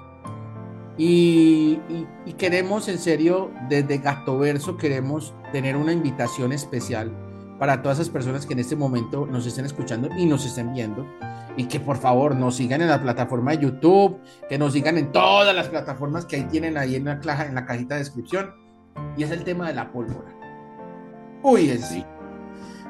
Y, 0.99 1.79
y- 1.89 2.07
y 2.27 2.33
queremos, 2.35 2.89
en 2.89 2.99
serio, 2.99 3.51
desde 3.69 3.99
Gatoverso, 3.99 4.77
queremos 4.77 5.35
tener 5.53 5.77
una 5.77 5.93
invitación 5.93 6.53
especial 6.53 7.11
para 7.61 7.81
todas 7.83 7.99
esas 8.01 8.11
personas 8.11 8.45
que 8.47 8.55
en 8.55 8.59
este 8.59 8.75
momento 8.75 9.27
nos 9.27 9.47
estén 9.47 9.65
escuchando 9.67 10.09
y 10.17 10.27
nos 10.27 10.45
estén 10.45 10.73
viendo. 10.73 11.07
Y 11.57 11.65
que 11.67 11.79
por 11.79 11.97
favor 11.99 12.35
nos 12.35 12.57
sigan 12.57 12.81
en 12.81 12.89
la 12.89 13.01
plataforma 13.03 13.53
de 13.53 13.59
YouTube, 13.59 14.19
que 14.49 14.59
nos 14.59 14.73
sigan 14.73 14.97
en 14.99 15.13
todas 15.13 15.55
las 15.55 15.69
plataformas 15.69 16.25
que 16.25 16.37
ahí 16.37 16.45
tienen 16.45 16.77
ahí 16.79 16.97
en 16.97 17.05
la, 17.05 17.21
caja, 17.21 17.47
en 17.47 17.55
la 17.55 17.67
cajita 17.67 17.95
de 17.95 18.01
descripción. 18.01 18.51
Y 19.17 19.23
es 19.25 19.31
el 19.31 19.45
tema 19.45 19.69
de 19.69 19.75
la 19.75 19.93
pólvora. 19.93 20.35
Uy, 21.43 21.71
es 21.71 21.85
sí. 21.87 22.05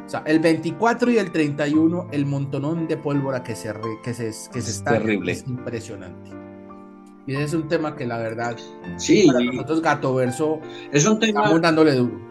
O 0.07 0.09
sea, 0.09 0.23
el 0.27 0.39
24 0.41 1.11
y 1.11 1.19
el 1.19 1.31
31, 1.33 2.09
el 2.13 2.27
montonón 2.27 2.87
de 2.89 2.97
pólvora 2.97 3.43
que 3.43 3.55
se, 3.57 3.73
re- 3.73 4.01
que 4.03 4.13
se, 4.15 4.25
que 4.27 4.33
se 4.33 4.59
Es 4.59 4.69
está 4.69 4.93
terrible. 4.93 5.33
es 5.33 5.45
impresionante. 5.47 6.31
Y 7.27 7.35
ese 7.35 7.45
es 7.45 7.55
un 7.55 7.69
tema 7.69 7.95
que 7.97 8.07
la 8.07 8.19
verdad, 8.19 8.57
Sí, 8.97 9.27
para 9.27 9.41
nosotros 9.45 9.83
Gatoverso, 9.83 10.61
es 10.93 11.07
un 11.07 11.19
tema, 11.21 11.41
estamos 11.43 11.61
dándole 11.63 11.95
duro. 11.95 12.30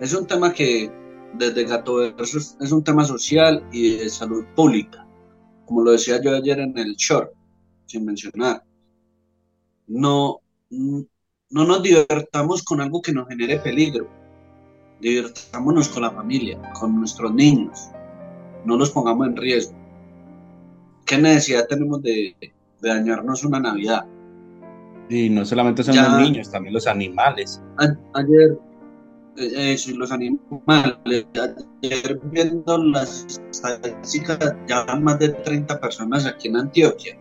Es 0.00 0.14
un 0.14 0.26
tema 0.26 0.52
que 0.52 0.90
desde 1.34 1.64
Gato 1.64 1.96
Verso 1.96 2.38
es 2.38 2.72
un 2.72 2.82
tema 2.84 3.04
social 3.04 3.62
y 3.72 3.96
de 3.96 4.08
salud 4.08 4.44
pública. 4.56 5.06
Como 5.66 5.82
lo 5.82 5.92
decía 5.92 6.20
yo 6.22 6.34
ayer 6.34 6.58
en 6.60 6.76
el 6.78 6.94
short, 6.96 7.30
sin 7.86 8.04
mencionar. 8.04 8.62
No, 9.86 10.40
no 10.70 11.64
nos 11.64 11.82
divertamos 11.82 12.62
con 12.62 12.80
algo 12.80 13.00
que 13.02 13.12
nos 13.12 13.28
genere 13.28 13.58
peligro. 13.58 14.08
Divirtámonos 15.00 15.88
con 15.88 16.02
la 16.02 16.10
familia, 16.10 16.60
con 16.78 16.98
nuestros 16.98 17.32
niños. 17.32 17.88
No 18.64 18.76
los 18.76 18.90
pongamos 18.90 19.26
en 19.28 19.36
riesgo. 19.36 19.76
¿Qué 21.06 21.16
necesidad 21.18 21.66
tenemos 21.68 22.02
de, 22.02 22.34
de 22.40 22.88
dañarnos 22.88 23.44
una 23.44 23.60
Navidad? 23.60 24.04
Y 25.08 25.30
no 25.30 25.44
solamente 25.46 25.82
son 25.82 25.94
Ya. 25.94 26.08
los 26.08 26.20
niños, 26.20 26.50
también 26.50 26.74
los 26.74 26.86
animales. 26.86 27.62
A- 27.78 27.96
ayer, 28.18 28.58
eso, 29.38 29.90
y 29.90 29.94
los 29.94 30.10
animales, 30.12 30.96
ayer 31.82 32.20
viendo 32.24 32.78
las 32.78 33.40
estadísticas, 33.50 34.38
ya 34.66 34.84
van 34.84 35.02
más 35.04 35.18
de 35.18 35.28
30 35.30 35.80
personas 35.80 36.26
aquí 36.26 36.48
en 36.48 36.56
Antioquia. 36.56 37.16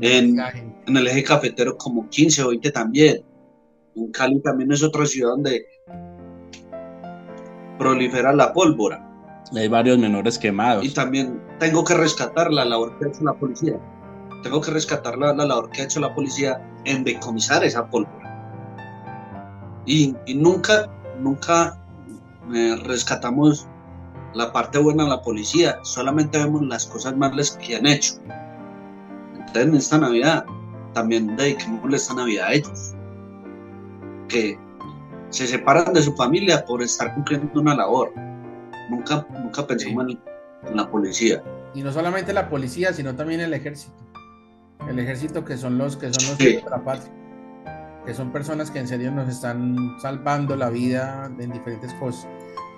En- 0.00 0.38
el 0.86 1.06
eje 1.06 1.22
cafetero 1.24 1.76
como 1.76 2.08
15 2.08 2.42
o 2.42 2.48
20 2.48 2.70
también. 2.72 3.24
En 3.94 4.10
Cali 4.10 4.40
también 4.40 4.72
es 4.72 4.82
otra 4.82 5.04
ciudad 5.06 5.30
donde 5.30 5.66
prolifera 7.78 8.32
la 8.32 8.52
pólvora. 8.52 9.08
Hay 9.54 9.68
varios 9.68 9.98
menores 9.98 10.38
quemados. 10.38 10.84
Y 10.84 10.90
también 10.90 11.40
tengo 11.58 11.84
que 11.84 11.94
rescatar 11.94 12.50
la 12.52 12.64
labor 12.64 12.98
que 12.98 13.04
ha 13.04 13.08
hecho 13.08 13.22
la 13.24 13.34
policía. 13.34 13.78
Tengo 14.42 14.60
que 14.60 14.70
rescatar 14.70 15.18
la, 15.18 15.32
la 15.34 15.44
labor 15.44 15.70
que 15.70 15.82
ha 15.82 15.84
hecho 15.84 16.00
la 16.00 16.14
policía 16.14 16.60
en 16.84 17.04
decomisar 17.04 17.62
esa 17.64 17.86
pólvora. 17.88 18.18
Y, 19.84 20.14
y 20.26 20.34
nunca, 20.34 20.88
nunca 21.22 21.78
eh, 22.54 22.76
rescatamos 22.84 23.66
la 24.34 24.52
parte 24.52 24.78
buena 24.78 25.04
de 25.04 25.10
la 25.10 25.22
policía, 25.22 25.78
solamente 25.82 26.38
vemos 26.38 26.62
las 26.62 26.86
cosas 26.86 27.16
malas 27.16 27.52
que 27.58 27.76
han 27.76 27.86
hecho. 27.86 28.14
Entonces 29.34 29.62
en 29.66 29.74
esta 29.74 29.98
Navidad 29.98 30.44
también 30.94 31.36
dediquémosle 31.36 31.96
esta 31.96 32.14
Navidad 32.14 32.46
a 32.48 32.52
ellos, 32.54 32.94
que 34.28 34.58
se 35.30 35.46
separan 35.46 35.92
de 35.92 36.02
su 36.02 36.14
familia 36.14 36.64
por 36.64 36.82
estar 36.82 37.14
cumpliendo 37.14 37.60
una 37.60 37.74
labor. 37.74 38.12
Nunca, 38.90 39.26
nunca 39.30 39.66
pensamos 39.66 40.06
en, 40.10 40.20
en 40.68 40.76
la 40.76 40.90
policía. 40.90 41.42
Y 41.74 41.82
no 41.82 41.92
solamente 41.92 42.32
la 42.32 42.48
policía, 42.50 42.92
sino 42.92 43.14
también 43.14 43.40
el 43.40 43.54
ejército. 43.54 43.94
El 44.88 44.98
ejército 44.98 45.44
que 45.44 45.56
son 45.56 45.78
los 45.78 45.96
que 45.96 46.12
son 46.12 46.28
los 46.28 46.36
Sí. 46.38 46.56
de 46.56 46.64
la 46.70 46.82
patria. 46.82 47.10
Que 48.06 48.14
son 48.14 48.32
personas 48.32 48.70
que 48.70 48.80
en 48.80 48.88
serio 48.88 49.10
nos 49.12 49.28
están 49.28 49.76
salvando 50.00 50.56
la 50.56 50.70
vida 50.70 51.30
en 51.38 51.52
diferentes 51.52 51.94
cosas. 51.94 52.26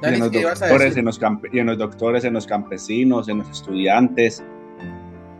Y 0.03 0.07
en 0.07 0.11
Dani, 0.11 0.19
los 0.19 0.31
¿qué 0.31 0.41
ibas 0.41 0.61
a 0.63 0.67
doctores, 0.69 0.97
en 0.97 1.05
los, 1.07 1.21
y 1.53 1.59
en 1.59 1.67
los 1.67 1.79
doctores, 1.79 2.25
en 2.25 2.35
los 2.35 2.47
campesinos, 2.47 3.29
en 3.29 3.39
los 3.39 3.49
estudiantes. 3.51 4.45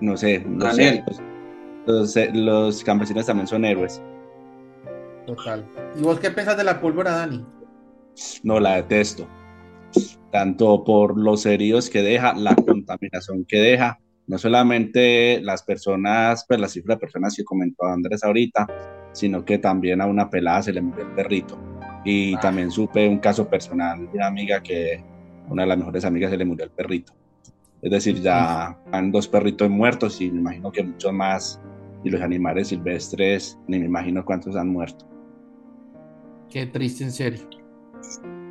No 0.01 0.17
sé, 0.17 0.45
no 0.47 0.73
sé. 0.73 1.05
Los, 1.87 2.17
los- 2.17 2.35
los 2.35 2.85
campesinos 2.85 3.27
también 3.27 3.47
son 3.47 3.65
héroes. 3.65 4.01
Total. 5.27 5.65
¿Y 5.99 6.03
vos 6.03 6.19
qué 6.19 6.31
pensás 6.31 6.57
de 6.57 6.65
la 6.65 6.81
pólvora, 6.81 7.13
Dani? 7.13 7.45
No 8.43 8.61
la 8.61 8.77
detesto. 8.77 9.27
Tanto 10.33 10.83
por 10.85 11.19
los 11.19 11.45
heridos 11.47 11.91
que 11.91 12.03
deja, 12.03 12.35
la 12.35 12.55
contaminación 12.57 13.45
que 13.45 13.59
deja, 13.59 13.99
no 14.27 14.39
solamente 14.39 15.41
las 15.43 15.63
personas, 15.63 16.45
pues 16.49 16.59
la 16.59 16.69
cifra 16.69 16.95
de 16.95 17.01
personas 17.01 17.37
que 17.37 17.45
comentó 17.45 17.85
Andrés 17.87 18.25
ahorita, 18.25 18.67
sino 19.15 19.45
que 19.45 19.57
también 19.57 20.03
a 20.03 20.07
una 20.07 20.29
pelada 20.29 20.63
se 20.63 20.73
le 20.75 20.83
murió 20.83 21.05
el 21.07 21.13
perrito. 21.13 21.59
Y 22.05 22.35
Ah. 22.35 22.41
también 22.41 22.71
supe 22.71 23.09
un 23.09 23.19
caso 23.19 23.49
personal 23.49 23.99
de 24.11 24.19
una 24.19 24.27
amiga 24.27 24.63
que 24.63 25.03
una 25.49 25.63
de 25.63 25.69
las 25.69 25.79
mejores 25.79 26.05
amigas 26.05 26.31
se 26.31 26.37
le 26.37 26.45
murió 26.45 26.65
el 26.67 26.71
perrito. 26.71 27.15
Es 27.81 27.91
decir, 27.91 28.21
ya 28.21 28.79
han 28.93 29.11
dos 29.13 29.27
perritos 29.29 29.71
muertos 29.71 30.21
y 30.21 30.31
me 30.31 30.41
imagino 30.41 30.71
que 30.73 30.83
muchos 30.83 31.13
más. 31.13 31.61
Y 32.03 32.11
los 32.11 32.21
animales 32.21 32.69
silvestres, 32.69 33.59
ni 33.67 33.79
me 33.79 33.87
imagino 33.87 34.25
cuántos 34.25 34.57
han 34.57 34.69
muerto. 34.69 35.07
Qué 36.51 36.67
triste, 36.67 37.05
en 37.05 37.13
serio. 37.13 37.41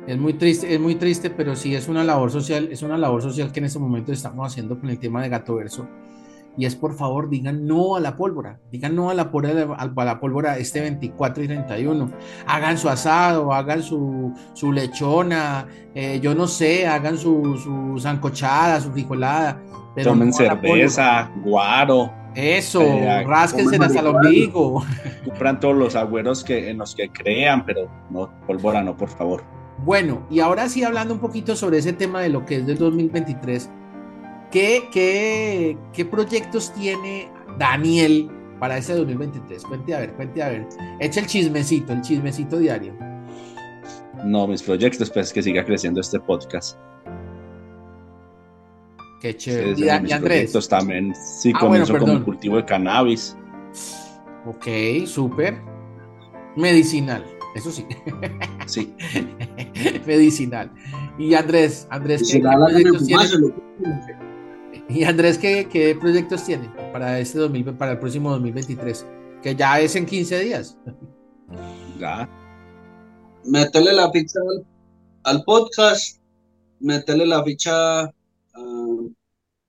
Es 0.06 0.18
muy 0.18 0.34
triste, 0.34 0.72
es 0.74 0.80
muy 0.80 0.96
triste, 0.96 1.30
pero 1.30 1.54
sí 1.56 1.74
es 1.74 1.88
una 1.88 2.04
labor 2.04 2.30
social, 2.30 2.68
es 2.70 2.82
una 2.82 2.98
labor 2.98 3.22
social 3.22 3.52
que 3.52 3.60
en 3.60 3.66
este 3.66 3.78
momento 3.78 4.12
estamos 4.12 4.46
haciendo 4.52 4.78
con 4.78 4.90
el 4.90 4.98
tema 4.98 5.22
de 5.22 5.28
Gato 5.28 5.54
Verso. 5.54 5.88
Y 6.56 6.66
es 6.66 6.76
por 6.76 6.94
favor, 6.94 7.28
digan 7.28 7.66
no 7.66 7.96
a 7.96 8.00
la 8.00 8.16
pólvora, 8.16 8.60
digan 8.70 8.94
no 8.94 9.10
a 9.10 9.14
la 9.14 9.30
pólvora, 9.30 9.74
a 9.76 10.04
la 10.04 10.20
pólvora 10.20 10.56
este 10.56 10.80
24 10.80 11.42
y 11.42 11.46
31. 11.48 12.10
Hagan 12.46 12.78
su 12.78 12.88
asado, 12.88 13.52
hagan 13.52 13.82
su, 13.82 14.32
su 14.52 14.70
lechona, 14.70 15.66
eh, 15.94 16.20
yo 16.22 16.34
no 16.34 16.46
sé, 16.46 16.86
hagan 16.86 17.18
su, 17.18 17.56
su 17.56 17.98
sancochada, 17.98 18.80
su 18.80 18.92
frijolada. 18.92 19.60
Pero 19.94 20.10
Tomen 20.10 20.28
no 20.28 20.34
cerveza, 20.34 21.30
guaro, 21.44 22.12
Eso, 22.34 22.82
Eh, 22.82 23.24
hasta 23.28 24.00
el 24.00 24.06
ombligo. 24.06 24.84
compran 25.24 25.60
todos 25.60 25.76
los 25.76 25.96
agüeros 25.96 26.44
que, 26.44 26.70
en 26.70 26.78
los 26.78 26.94
que 26.94 27.08
crean, 27.08 27.64
pero 27.64 27.88
no, 28.10 28.30
pólvora 28.46 28.82
no, 28.82 28.96
por 28.96 29.08
favor. 29.08 29.42
Bueno, 29.78 30.26
y 30.30 30.40
ahora 30.40 30.68
sí 30.68 30.82
hablando 30.84 31.14
un 31.14 31.20
poquito 31.20 31.56
sobre 31.56 31.78
ese 31.78 31.92
tema 31.92 32.20
de 32.20 32.28
lo 32.28 32.44
que 32.44 32.56
es 32.56 32.66
del 32.66 32.78
2023, 32.78 33.70
¿qué, 34.54 34.88
qué, 34.92 35.76
qué 35.92 36.04
proyectos 36.04 36.72
tiene 36.72 37.28
Daniel 37.58 38.30
para 38.60 38.78
ese 38.78 38.94
2023? 38.94 39.64
Cuente 39.64 39.94
a 39.94 39.98
ver, 39.98 40.12
cuente 40.14 40.42
a 40.42 40.48
ver. 40.48 40.68
Echa 41.00 41.20
el 41.20 41.26
chismecito, 41.26 41.92
el 41.92 42.00
chismecito 42.02 42.58
diario. 42.58 42.94
No, 44.24 44.46
mis 44.46 44.62
proyectos, 44.62 45.10
pues 45.10 45.32
que 45.32 45.42
siga 45.42 45.64
creciendo 45.64 46.00
este 46.00 46.20
podcast. 46.20 46.78
Qué 49.20 49.36
chévere. 49.36 49.72
Esos 49.72 49.80
Y, 49.80 50.02
mis 50.02 50.12
Andrés. 50.12 50.68
también. 50.68 51.14
Sí, 51.16 51.52
Ah, 51.54 51.58
comienzo 51.60 51.92
bueno, 51.94 52.06
con 52.06 52.16
el 52.16 52.24
cultivo 52.24 52.56
de 52.56 52.64
cannabis. 52.64 53.36
Ok, 54.46 54.66
súper. 55.06 55.58
Medicinal, 56.56 57.24
eso 57.56 57.72
sí. 57.72 57.84
Sí. 58.66 58.94
Medicinal. 60.06 60.70
Y 61.18 61.34
Andrés, 61.34 61.88
Andrés, 61.90 62.30
¿qué, 62.30 62.38
proyectos 62.40 62.62
háganme 62.62 62.82
tiene? 62.84 62.98
fumarse, 62.98 63.36
Y 64.88 65.04
Andrés, 65.04 65.38
¿qué, 65.38 65.68
qué 65.70 65.96
proyectos 65.98 66.44
tiene 66.44 66.68
para 66.92 67.18
este 67.18 67.38
2000, 67.38 67.74
para 67.74 67.92
el 67.92 67.98
próximo 67.98 68.30
2023? 68.30 69.06
Que 69.42 69.54
ya 69.54 69.80
es 69.80 69.96
en 69.96 70.06
15 70.06 70.40
días. 70.40 70.76
Ya. 71.98 72.28
meterle 73.44 73.92
la 73.92 74.10
ficha 74.10 74.40
al, 74.40 74.66
al 75.24 75.44
podcast, 75.44 76.18
meterle 76.80 77.26
la 77.26 77.42
ficha 77.44 78.00
a, 78.02 78.10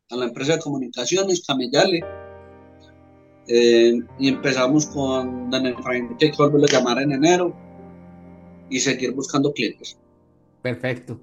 a 0.10 0.16
la 0.16 0.26
empresa 0.26 0.54
de 0.54 0.60
comunicaciones, 0.60 1.46
Camellale. 1.46 2.04
Eh, 3.48 4.00
y 4.18 4.28
empezamos 4.28 4.88
con 4.88 5.52
Daniel 5.52 5.76
Efraín, 5.78 6.18
que 6.18 6.28
a 6.28 6.72
llamar 6.72 7.00
en 7.02 7.12
enero 7.12 7.56
y 8.70 8.80
seguir 8.80 9.14
buscando 9.14 9.54
clientes. 9.54 9.98
Perfecto. 10.62 11.20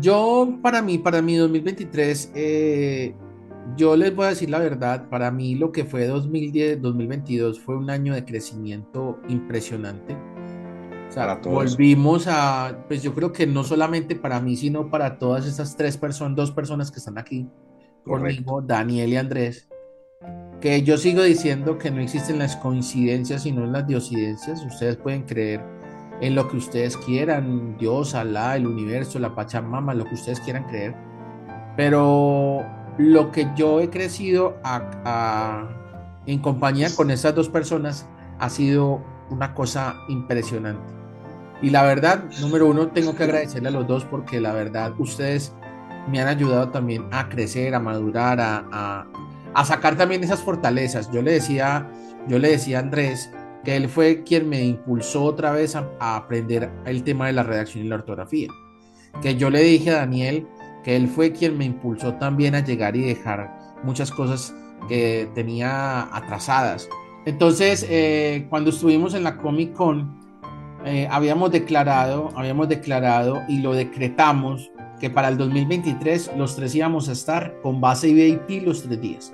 Yo, 0.00 0.58
para 0.62 0.82
mí, 0.82 0.98
para 0.98 1.22
mi 1.22 1.36
2023, 1.36 2.32
eh, 2.34 3.14
yo 3.76 3.96
les 3.96 4.14
voy 4.14 4.26
a 4.26 4.28
decir 4.30 4.50
la 4.50 4.58
verdad, 4.58 5.08
para 5.08 5.30
mí 5.30 5.54
lo 5.54 5.72
que 5.72 5.84
fue 5.84 6.08
2010-2022 6.08 7.60
fue 7.60 7.76
un 7.76 7.90
año 7.90 8.14
de 8.14 8.24
crecimiento 8.24 9.20
impresionante. 9.28 10.16
O 11.08 11.12
sea, 11.12 11.34
volvimos 11.44 12.26
a, 12.26 12.84
pues 12.88 13.02
yo 13.02 13.14
creo 13.14 13.32
que 13.32 13.46
no 13.46 13.64
solamente 13.64 14.16
para 14.16 14.40
mí, 14.40 14.56
sino 14.56 14.88
para 14.88 15.18
todas 15.18 15.46
esas 15.46 15.76
tres 15.76 15.98
personas, 15.98 16.36
dos 16.36 16.50
personas 16.52 16.90
que 16.90 17.00
están 17.00 17.18
aquí 17.18 17.46
Correcto. 18.02 18.44
conmigo, 18.44 18.62
Daniel 18.62 19.10
y 19.10 19.16
Andrés, 19.16 19.68
que 20.60 20.82
yo 20.82 20.96
sigo 20.96 21.22
diciendo 21.22 21.76
que 21.76 21.90
no 21.90 22.00
existen 22.00 22.38
las 22.38 22.56
coincidencias, 22.56 23.42
sino 23.42 23.66
las 23.66 23.86
diosidencias. 23.86 24.64
Ustedes 24.64 24.96
pueden 24.96 25.24
creer 25.24 25.60
en 26.22 26.34
lo 26.34 26.48
que 26.48 26.56
ustedes 26.56 26.96
quieran, 26.96 27.76
Dios, 27.78 28.14
Alá, 28.14 28.56
el 28.56 28.66
universo, 28.66 29.18
la 29.18 29.34
Pachamama, 29.34 29.92
lo 29.92 30.04
que 30.04 30.14
ustedes 30.14 30.40
quieran 30.40 30.64
creer. 30.64 30.94
Pero 31.76 32.64
lo 32.98 33.30
que 33.32 33.48
yo 33.56 33.80
he 33.80 33.90
crecido 33.90 34.56
en 36.26 36.38
compañía 36.38 36.88
con 36.96 37.10
esas 37.10 37.34
dos 37.34 37.48
personas 37.48 38.06
ha 38.38 38.48
sido 38.48 39.02
una 39.30 39.52
cosa 39.54 39.96
impresionante. 40.08 40.82
Y 41.60 41.70
la 41.70 41.82
verdad, 41.82 42.24
número 42.40 42.66
uno, 42.66 42.88
tengo 42.88 43.14
que 43.14 43.24
agradecerle 43.24 43.68
a 43.68 43.72
los 43.72 43.86
dos 43.86 44.04
porque 44.04 44.40
la 44.40 44.52
verdad, 44.52 44.92
ustedes 44.98 45.52
me 46.08 46.20
han 46.20 46.28
ayudado 46.28 46.68
también 46.70 47.06
a 47.12 47.28
crecer, 47.28 47.74
a 47.74 47.80
madurar, 47.80 48.40
a, 48.40 48.64
a- 48.72 49.06
a 49.54 49.64
sacar 49.64 49.96
también 49.96 50.24
esas 50.24 50.40
fortalezas. 50.42 51.10
Yo 51.12 51.20
le 51.20 51.32
decía, 51.32 51.86
yo 52.26 52.38
le 52.38 52.50
decía 52.52 52.78
a 52.78 52.80
Andrés 52.80 53.30
que 53.64 53.76
él 53.76 53.88
fue 53.88 54.22
quien 54.24 54.48
me 54.48 54.62
impulsó 54.64 55.24
otra 55.24 55.52
vez 55.52 55.76
a, 55.76 55.88
aprender 56.00 56.70
el 56.84 57.02
tema 57.02 57.26
de 57.26 57.32
la 57.32 57.42
redacción 57.42 57.84
y 57.84 57.88
la 57.88 57.96
ortografía. 57.96 58.48
Que 59.20 59.36
yo 59.36 59.50
le 59.50 59.60
dije 59.60 59.90
a 59.90 59.96
Daniel 59.96 60.46
que 60.82 60.96
él 60.96 61.08
fue 61.08 61.32
quien 61.32 61.56
me 61.56 61.64
impulsó 61.64 62.14
también 62.14 62.54
a 62.54 62.64
llegar 62.64 62.96
y 62.96 63.02
dejar 63.02 63.78
muchas 63.84 64.10
cosas 64.10 64.54
que 64.88 65.28
tenía 65.34 66.02
atrasadas. 66.14 66.88
Entonces, 67.24 67.86
eh, 67.88 68.46
cuando 68.50 68.70
estuvimos 68.70 69.14
en 69.14 69.22
la 69.22 69.36
Comic 69.36 69.74
Con, 69.74 70.20
eh, 70.84 71.06
habíamos 71.08 71.52
declarado, 71.52 72.30
habíamos 72.34 72.68
declarado 72.68 73.42
y 73.48 73.58
lo 73.58 73.72
decretamos 73.74 74.72
que 75.00 75.10
para 75.10 75.28
el 75.28 75.36
2023 75.36 76.32
los 76.36 76.56
tres 76.56 76.74
íbamos 76.74 77.08
a 77.08 77.12
estar 77.12 77.60
con 77.62 77.80
base 77.80 78.12
VIP 78.12 78.64
los 78.64 78.82
tres 78.82 79.00
días. 79.00 79.32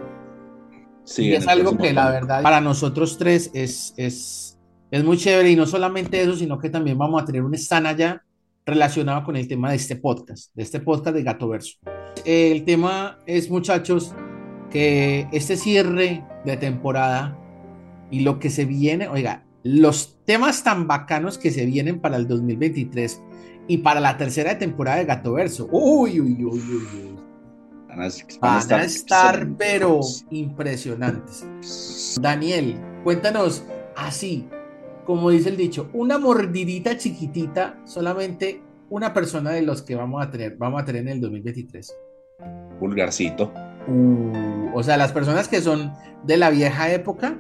Sí, 1.09 1.25
y 1.25 1.33
es 1.33 1.49
algo 1.49 1.79
que 1.79 1.95
la 1.95 2.11
verdad 2.11 2.43
para 2.43 2.61
nosotros 2.61 3.17
tres 3.17 3.51
es, 3.55 3.95
es, 3.97 4.59
es 4.91 5.05
muy 5.05 5.17
chévere 5.17 5.51
y 5.51 5.57
no 5.57 5.67
solamente 5.67 6.21
eso, 6.21 6.37
sino 6.37 6.59
que 6.59 6.69
también 6.69 6.99
vamos 6.99 7.23
a 7.23 7.25
tener 7.25 7.43
un 7.43 7.55
stand 7.55 7.87
allá 7.87 8.23
relacionado 8.67 9.25
con 9.25 9.35
el 9.35 9.49
tema 9.49 9.71
de 9.71 9.77
este 9.77 9.97
podcast, 9.97 10.55
de 10.55 10.63
este 10.63 10.81
podcast 10.81 11.17
de 11.17 11.23
Gato 11.23 11.49
Verso. 11.49 11.79
El 12.27 12.67
tema 12.67 13.19
es, 13.25 13.51
muchachos, 13.51 14.15
que 14.71 15.27
este 15.33 15.57
cierre 15.57 16.27
de 16.45 16.57
temporada 16.59 17.39
y 18.11 18.21
lo 18.21 18.39
que 18.39 18.51
se 18.51 18.67
viene, 18.67 19.09
oiga, 19.09 19.47
los 19.63 20.19
temas 20.27 20.63
tan 20.63 20.87
bacanos 20.87 21.39
que 21.39 21.51
se 21.51 21.65
vienen 21.65 22.01
para 22.01 22.19
el 22.19 22.29
2023 22.29 23.23
y 23.67 23.79
para 23.79 24.01
la 24.01 24.19
tercera 24.19 24.59
temporada 24.59 24.99
de 24.99 25.07
Gato 25.07 25.33
Verso. 25.33 25.69
Uy, 25.73 26.21
uy, 26.21 26.45
uy, 26.45 26.61
uy, 26.61 26.87
uy. 26.95 27.28
Van 27.89 28.03
a, 28.03 28.09
Van 28.41 28.73
a 28.73 28.85
estar, 28.85 29.49
pero 29.57 30.01
impresionantes. 30.31 31.47
Daniel, 32.21 32.79
cuéntanos 33.03 33.65
así, 33.97 34.47
como 35.07 35.31
dice 35.31 35.49
el 35.49 35.57
dicho, 35.57 35.89
una 35.95 36.19
mordidita 36.19 36.99
chiquitita, 36.99 37.81
solamente 37.85 38.63
una 38.91 39.13
persona 39.15 39.51
de 39.51 39.63
los 39.63 39.83
que 39.83 39.95
vamos 39.95 40.23
a 40.23 40.31
tener, 40.31 40.57
vamos 40.57 40.83
a 40.83 40.85
tener 40.85 41.03
en 41.03 41.09
el 41.09 41.21
2023. 41.21 41.97
Pulgarcito. 42.79 43.53
Uh, 43.87 44.71
o 44.75 44.83
sea, 44.83 44.97
las 44.97 45.13
personas 45.13 45.49
que 45.49 45.61
son 45.61 45.93
de 46.25 46.37
la 46.37 46.51
vieja 46.51 46.93
época 46.93 47.39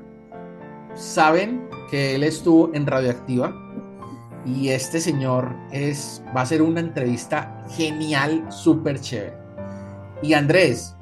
saben 0.94 1.68
que 1.90 2.14
él 2.14 2.24
estuvo 2.24 2.74
en 2.74 2.86
Radioactiva 2.86 3.54
y 4.44 4.70
este 4.70 5.00
señor 5.00 5.54
es, 5.72 6.22
va 6.34 6.40
a 6.40 6.46
ser 6.46 6.62
una 6.62 6.80
entrevista 6.80 7.64
genial, 7.70 8.46
súper 8.50 9.00
chévere. 9.00 9.47
Y 10.22 10.32
Andrés, 10.32 10.94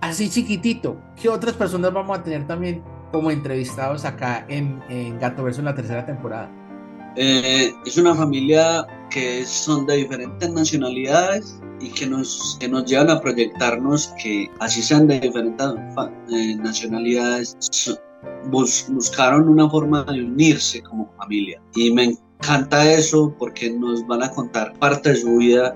así 0.00 0.28
chiquitito, 0.28 0.96
¿qué 1.20 1.28
otras 1.28 1.54
personas 1.54 1.92
vamos 1.92 2.18
a 2.18 2.22
tener 2.22 2.46
también 2.46 2.82
como 3.12 3.30
entrevistados 3.30 4.04
acá 4.04 4.44
en, 4.48 4.82
en 4.88 5.18
Gato 5.18 5.44
Verso 5.44 5.60
en 5.60 5.66
la 5.66 5.74
tercera 5.74 6.04
temporada? 6.04 6.50
Eh, 7.16 7.72
es 7.86 7.96
una 7.96 8.14
familia 8.14 8.86
que 9.10 9.44
son 9.46 9.86
de 9.86 9.96
diferentes 9.96 10.50
nacionalidades 10.50 11.58
y 11.80 11.90
que 11.90 12.06
nos, 12.06 12.58
que 12.60 12.68
nos 12.68 12.84
llevan 12.84 13.08
a 13.08 13.20
proyectarnos 13.20 14.08
que 14.22 14.50
así 14.60 14.82
sean 14.82 15.06
de 15.06 15.20
diferentes 15.20 15.66
eh, 16.30 16.56
nacionalidades, 16.56 17.56
bus- 18.50 18.86
buscaron 18.90 19.48
una 19.48 19.70
forma 19.70 20.04
de 20.04 20.24
unirse 20.24 20.82
como 20.82 21.10
familia. 21.16 21.60
Y 21.74 21.90
me 21.92 22.16
encanta 22.40 22.92
eso 22.92 23.34
porque 23.38 23.70
nos 23.70 24.06
van 24.06 24.22
a 24.22 24.30
contar 24.30 24.74
parte 24.78 25.10
de 25.10 25.16
su 25.16 25.36
vida 25.36 25.74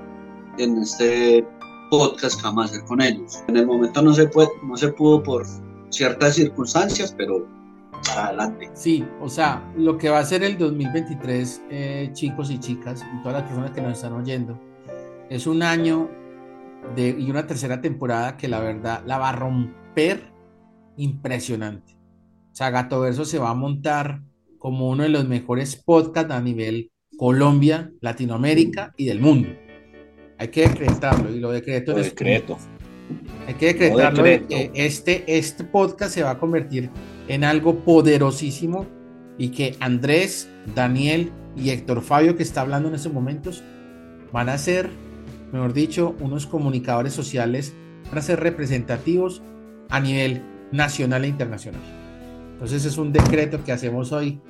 en 0.59 0.77
este 0.79 1.47
podcast 1.91 2.37
que 2.37 2.43
vamos 2.45 2.67
a 2.67 2.75
hacer 2.75 2.85
con 2.87 3.03
ellos. 3.03 3.43
En 3.49 3.57
el 3.57 3.67
momento 3.67 4.01
no 4.01 4.15
se, 4.15 4.27
puede, 4.29 4.49
no 4.63 4.77
se 4.77 4.89
pudo 4.89 5.23
por 5.23 5.45
ciertas 5.91 6.37
circunstancias, 6.37 7.15
pero 7.17 7.47
para 8.07 8.29
adelante. 8.29 8.71
Sí, 8.75 9.05
o 9.21 9.29
sea, 9.29 9.71
lo 9.77 9.99
que 9.99 10.09
va 10.09 10.21
a 10.21 10.25
ser 10.25 10.43
el 10.43 10.57
2023, 10.57 11.63
eh, 11.71 12.11
chicos 12.13 12.51
y 12.51 12.59
chicas, 12.59 13.05
y 13.05 13.23
todas 13.23 13.41
las 13.41 13.49
personas 13.49 13.73
que 13.73 13.83
nos 13.83 13.93
están 13.95 14.15
oyendo, 14.15 14.59
es 15.29 15.47
un 15.47 15.63
año 15.63 16.09
de, 16.97 17.11
y 17.11 17.31
una 17.31 17.47
tercera 17.47 17.81
temporada 17.81 18.37
que 18.37 18.49
la 18.49 18.61
verdad 18.61 19.03
la 19.07 19.19
va 19.19 19.31
a 19.31 19.33
romper 19.33 20.33
impresionante. 20.97 21.95
O 22.53 22.55
sea, 22.55 22.71
Gato 22.71 23.01
Verso 23.01 23.25
se 23.25 23.39
va 23.39 23.51
a 23.51 23.55
montar 23.55 24.23
como 24.59 24.91
uno 24.91 25.03
de 25.03 25.09
los 25.09 25.27
mejores 25.27 25.77
podcasts 25.77 26.33
a 26.33 26.41
nivel 26.41 26.91
Colombia, 27.17 27.93
Latinoamérica 28.01 28.93
y 28.97 29.07
del 29.07 29.21
mundo. 29.21 29.49
Hay 30.41 30.49
que 30.49 30.63
decretarlo 30.63 31.31
y 31.31 31.39
lo 31.39 31.53
decreto 31.53 31.93
Lo 31.93 32.03
decreto. 32.03 32.57
hay 33.47 33.55
que 33.55 33.67
decretarlo 33.67 34.23
de 34.23 34.31
decreto. 34.31 34.73
que 34.73 34.87
este, 34.87 35.25
este 35.27 35.65
podcast 35.65 36.15
se 36.15 36.23
va 36.23 36.31
a 36.31 36.39
convertir 36.39 36.89
en 37.29 37.45
algo 37.45 37.81
poderosísimo 37.81 38.87
y 39.37 39.51
que 39.51 39.77
Andrés, 39.81 40.49
Daniel 40.75 41.31
y 41.57 41.69
Héctor 41.69 42.01
Fabio, 42.01 42.37
que 42.37 42.43
está 42.43 42.63
hablando 42.63 42.89
en 42.89 42.95
estos 42.95 43.13
momentos, 43.13 43.63
van 44.33 44.49
a 44.49 44.57
ser, 44.57 44.89
mejor 45.53 45.75
dicho, 45.75 46.17
unos 46.21 46.47
comunicadores 46.47 47.13
sociales, 47.13 47.75
van 48.09 48.19
a 48.19 48.23
ser 48.23 48.41
representativos 48.41 49.43
a 49.91 50.01
nivel 50.01 50.43
nacional 50.73 51.25
e 51.25 51.29
internacional. 51.29 51.83
Entonces 52.55 52.87
es 52.87 52.97
un 52.97 53.13
decreto 53.13 53.63
que 53.63 53.73
hacemos 53.73 54.11
hoy 54.11 54.41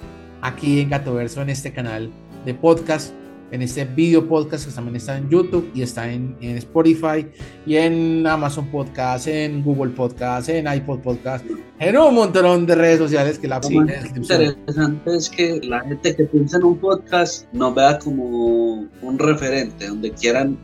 aquí 0.40 0.78
en 0.78 0.90
Gatoverso, 0.90 1.42
en 1.42 1.50
este 1.50 1.72
canal 1.72 2.10
de 2.44 2.54
podcast, 2.54 3.12
en 3.50 3.62
este 3.62 3.84
video 3.84 4.26
podcast 4.26 4.66
que 4.66 4.72
también 4.72 4.96
está 4.96 5.18
en 5.18 5.28
YouTube 5.28 5.70
y 5.74 5.82
está 5.82 6.10
en, 6.10 6.36
en 6.40 6.56
Spotify 6.58 7.26
y 7.66 7.76
en 7.76 8.26
Amazon 8.26 8.70
Podcast, 8.70 9.26
en 9.26 9.62
Google 9.62 9.92
Podcast, 9.92 10.48
en 10.48 10.72
iPod 10.72 11.00
Podcast, 11.00 11.44
en 11.78 11.96
un 11.96 12.14
montón 12.14 12.66
de 12.66 12.74
redes 12.74 12.98
sociales 12.98 13.38
que 13.38 13.48
la 13.48 13.60
descripción. 13.60 14.42
interesante 14.42 15.16
es 15.16 15.28
que 15.28 15.60
la 15.62 15.80
gente 15.80 16.16
que 16.16 16.24
piensa 16.24 16.58
en 16.58 16.64
un 16.64 16.78
podcast 16.78 17.52
nos 17.52 17.74
vea 17.74 17.98
como 17.98 18.88
un 19.02 19.18
referente, 19.18 19.88
donde 19.88 20.12
quieran 20.12 20.58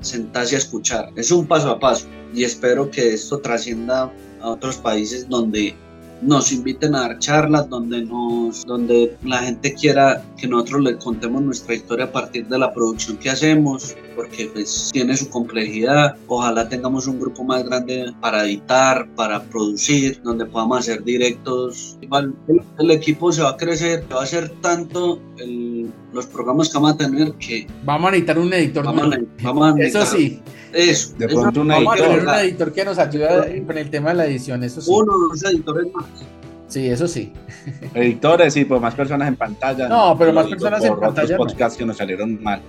sentarse 0.00 0.56
a 0.56 0.58
escuchar. 0.58 1.10
Es 1.16 1.30
un 1.30 1.46
paso 1.46 1.70
a 1.70 1.78
paso 1.78 2.06
y 2.34 2.44
espero 2.44 2.90
que 2.90 3.14
esto 3.14 3.38
trascienda 3.38 4.12
a 4.40 4.50
otros 4.50 4.76
países 4.76 5.28
donde 5.28 5.74
nos 6.22 6.52
inviten 6.52 6.94
a 6.94 7.00
dar 7.00 7.18
charlas, 7.18 7.68
donde, 7.68 8.02
nos, 8.02 8.64
donde 8.64 9.16
la 9.24 9.38
gente 9.38 9.74
quiera 9.74 10.22
que 10.36 10.48
nosotros 10.48 10.82
les 10.82 10.96
contemos 10.96 11.42
nuestra 11.42 11.74
historia 11.74 12.06
a 12.06 12.12
partir 12.12 12.46
de 12.46 12.58
la 12.58 12.72
producción 12.72 13.16
que 13.18 13.30
hacemos 13.30 13.96
porque 14.16 14.50
pues 14.52 14.90
tiene 14.92 15.16
su 15.16 15.28
complejidad. 15.28 16.16
Ojalá 16.26 16.68
tengamos 16.68 17.06
un 17.06 17.20
grupo 17.20 17.44
más 17.44 17.62
grande 17.64 18.12
para 18.20 18.44
editar, 18.44 19.06
para 19.14 19.42
producir, 19.42 20.20
donde 20.22 20.46
podamos 20.46 20.78
hacer 20.78 21.04
directos. 21.04 21.98
Igual 22.00 22.34
el, 22.78 22.90
equipo 22.90 23.30
se 23.30 23.42
va 23.42 23.50
a 23.50 23.56
crecer, 23.56 24.04
va 24.12 24.22
a 24.22 24.26
ser 24.26 24.48
tanto 24.60 25.20
los 26.12 26.26
programas 26.26 26.70
que 26.70 26.74
vamos 26.74 26.92
a 26.92 26.96
tener 26.96 27.32
que... 27.34 27.66
Vamos 27.84 28.08
a 28.08 28.10
necesitar 28.12 28.38
un 28.38 28.52
editor. 28.52 28.84
Vamos 29.42 29.78
eso 29.78 30.06
sí. 30.06 30.40
Eso. 30.72 31.14
De 31.16 31.28
pronto 31.28 31.60
un 31.60 31.68
vamos 31.68 31.94
a 31.94 31.96
tener 32.02 32.20
un 32.20 32.34
editor 32.34 32.72
que 32.72 32.84
nos 32.84 32.98
ayude 32.98 33.64
con 33.66 33.78
el 33.78 33.90
tema 33.90 34.10
de 34.10 34.14
la 34.16 34.26
edición, 34.26 34.64
eso 34.64 34.80
sí. 34.80 34.90
Uno 34.90 35.12
o 35.12 35.28
dos 35.28 35.44
editores 35.44 35.86
más. 35.94 36.06
Sí, 36.68 36.88
eso 36.88 37.06
sí. 37.06 37.32
Editores, 37.94 38.52
sí, 38.52 38.64
pues 38.64 38.80
más 38.80 38.94
personas 38.94 39.28
en 39.28 39.36
pantalla. 39.36 39.88
No, 39.88 40.16
pero 40.18 40.32
más 40.32 40.46
personas 40.46 40.84
en 40.84 40.98
pantalla. 40.98 41.34
Otros 41.34 41.52
podcasts 41.52 41.78
que 41.78 41.86
nos 41.86 41.96
salieron 41.96 42.42
mal. 42.42 42.60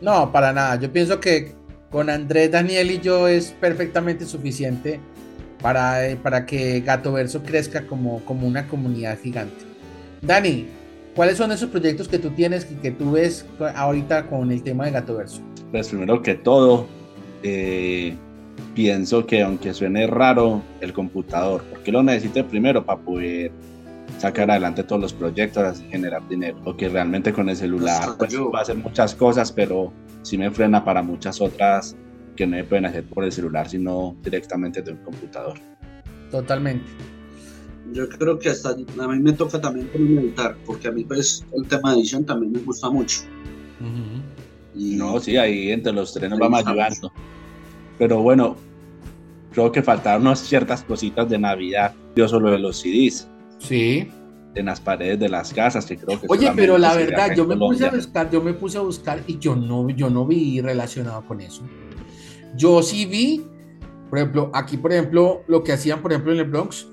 No, 0.00 0.30
para 0.32 0.52
nada. 0.52 0.78
Yo 0.78 0.92
pienso 0.92 1.20
que 1.20 1.52
con 1.90 2.10
Andrés, 2.10 2.50
Daniel 2.50 2.90
y 2.90 3.00
yo 3.00 3.28
es 3.28 3.52
perfectamente 3.52 4.26
suficiente 4.26 5.00
para, 5.62 6.08
eh, 6.08 6.16
para 6.16 6.44
que 6.44 6.80
Gato 6.80 7.12
Verso 7.12 7.42
crezca 7.42 7.86
como, 7.86 8.24
como 8.24 8.46
una 8.46 8.68
comunidad 8.68 9.18
gigante. 9.18 9.64
Dani, 10.20 10.66
¿cuáles 11.14 11.38
son 11.38 11.52
esos 11.52 11.70
proyectos 11.70 12.08
que 12.08 12.18
tú 12.18 12.30
tienes 12.30 12.66
y 12.70 12.74
que 12.76 12.90
tú 12.90 13.12
ves 13.12 13.46
ahorita 13.74 14.26
con 14.26 14.50
el 14.50 14.62
tema 14.62 14.86
de 14.86 14.90
Gato 14.92 15.16
Verso? 15.16 15.40
Pues 15.70 15.88
primero 15.88 16.20
que 16.22 16.34
todo, 16.34 16.86
eh, 17.42 18.14
pienso 18.74 19.26
que 19.26 19.42
aunque 19.42 19.72
suene 19.72 20.06
raro, 20.06 20.62
el 20.80 20.92
computador, 20.92 21.64
porque 21.70 21.92
lo 21.92 22.02
necesite 22.02 22.44
primero 22.44 22.84
para 22.84 23.00
poder 23.00 23.52
sacar 24.18 24.50
adelante 24.50 24.82
todos 24.82 25.02
los 25.02 25.12
proyectos, 25.12 25.82
generar 25.90 26.26
dinero, 26.28 26.58
porque 26.64 26.88
realmente 26.88 27.32
con 27.32 27.48
el 27.48 27.56
celular 27.56 28.16
pues, 28.18 28.34
va 28.36 28.58
a 28.60 28.62
hacer 28.62 28.76
muchas 28.76 29.14
cosas, 29.14 29.52
pero 29.52 29.92
sí 30.22 30.38
me 30.38 30.50
frena 30.50 30.84
para 30.84 31.02
muchas 31.02 31.40
otras 31.40 31.96
que 32.36 32.46
no 32.46 32.56
me 32.56 32.64
pueden 32.64 32.86
hacer 32.86 33.04
por 33.04 33.24
el 33.24 33.32
celular, 33.32 33.68
sino 33.68 34.16
directamente 34.22 34.82
de 34.82 34.92
un 34.92 34.98
computador. 34.98 35.58
Totalmente. 36.30 36.84
Yo 37.92 38.08
creo 38.08 38.38
que 38.38 38.50
hasta 38.50 38.70
a 38.70 39.08
mí 39.08 39.18
me 39.20 39.32
toca 39.32 39.60
también 39.60 39.88
editar, 39.94 40.56
porque 40.66 40.88
a 40.88 40.92
mí 40.92 41.04
pues 41.04 41.44
el 41.52 41.66
tema 41.66 41.92
de 41.92 42.00
edición 42.00 42.24
también 42.24 42.52
me 42.52 42.58
gusta 42.60 42.90
mucho. 42.90 43.20
y 44.74 44.96
no, 44.96 45.18
sí, 45.20 45.36
ahí 45.36 45.70
entre 45.70 45.92
los 45.92 46.12
tres 46.12 46.28
nos 46.30 46.38
vamos 46.38 46.66
ayudando. 46.66 47.12
Pero 47.98 48.20
bueno, 48.22 48.56
creo 49.52 49.72
que 49.72 49.82
faltaron 49.82 50.36
ciertas 50.36 50.82
cositas 50.82 51.28
de 51.28 51.38
Navidad. 51.38 51.94
Yo 52.16 52.28
solo 52.28 52.50
de 52.50 52.58
los 52.58 52.78
CDs. 52.78 53.28
Sí. 53.58 54.10
En 54.54 54.66
las 54.66 54.80
paredes 54.80 55.18
de 55.18 55.28
las 55.28 55.52
casas, 55.52 55.84
que 55.84 55.96
creo 55.96 56.18
que 56.18 56.26
Oye, 56.30 56.50
pero 56.56 56.78
la 56.78 56.94
verdad, 56.94 57.34
yo 57.36 57.46
me 57.46 57.56
puse 57.56 57.86
a 57.86 57.90
buscar, 57.90 58.30
yo 58.30 58.40
me 58.40 58.54
puse 58.54 58.78
a 58.78 58.80
buscar 58.80 59.20
y 59.26 59.38
yo 59.38 59.54
no, 59.54 59.90
yo 59.90 60.08
no 60.08 60.26
vi 60.26 60.60
relacionado 60.62 61.26
con 61.26 61.40
eso. 61.40 61.62
Yo 62.56 62.82
sí 62.82 63.04
vi, 63.04 63.44
por 64.08 64.18
ejemplo, 64.18 64.50
aquí, 64.54 64.78
por 64.78 64.92
ejemplo, 64.92 65.42
lo 65.46 65.62
que 65.62 65.72
hacían, 65.72 66.00
por 66.00 66.12
ejemplo, 66.12 66.32
en 66.32 66.38
el 66.38 66.44
Bronx, 66.46 66.88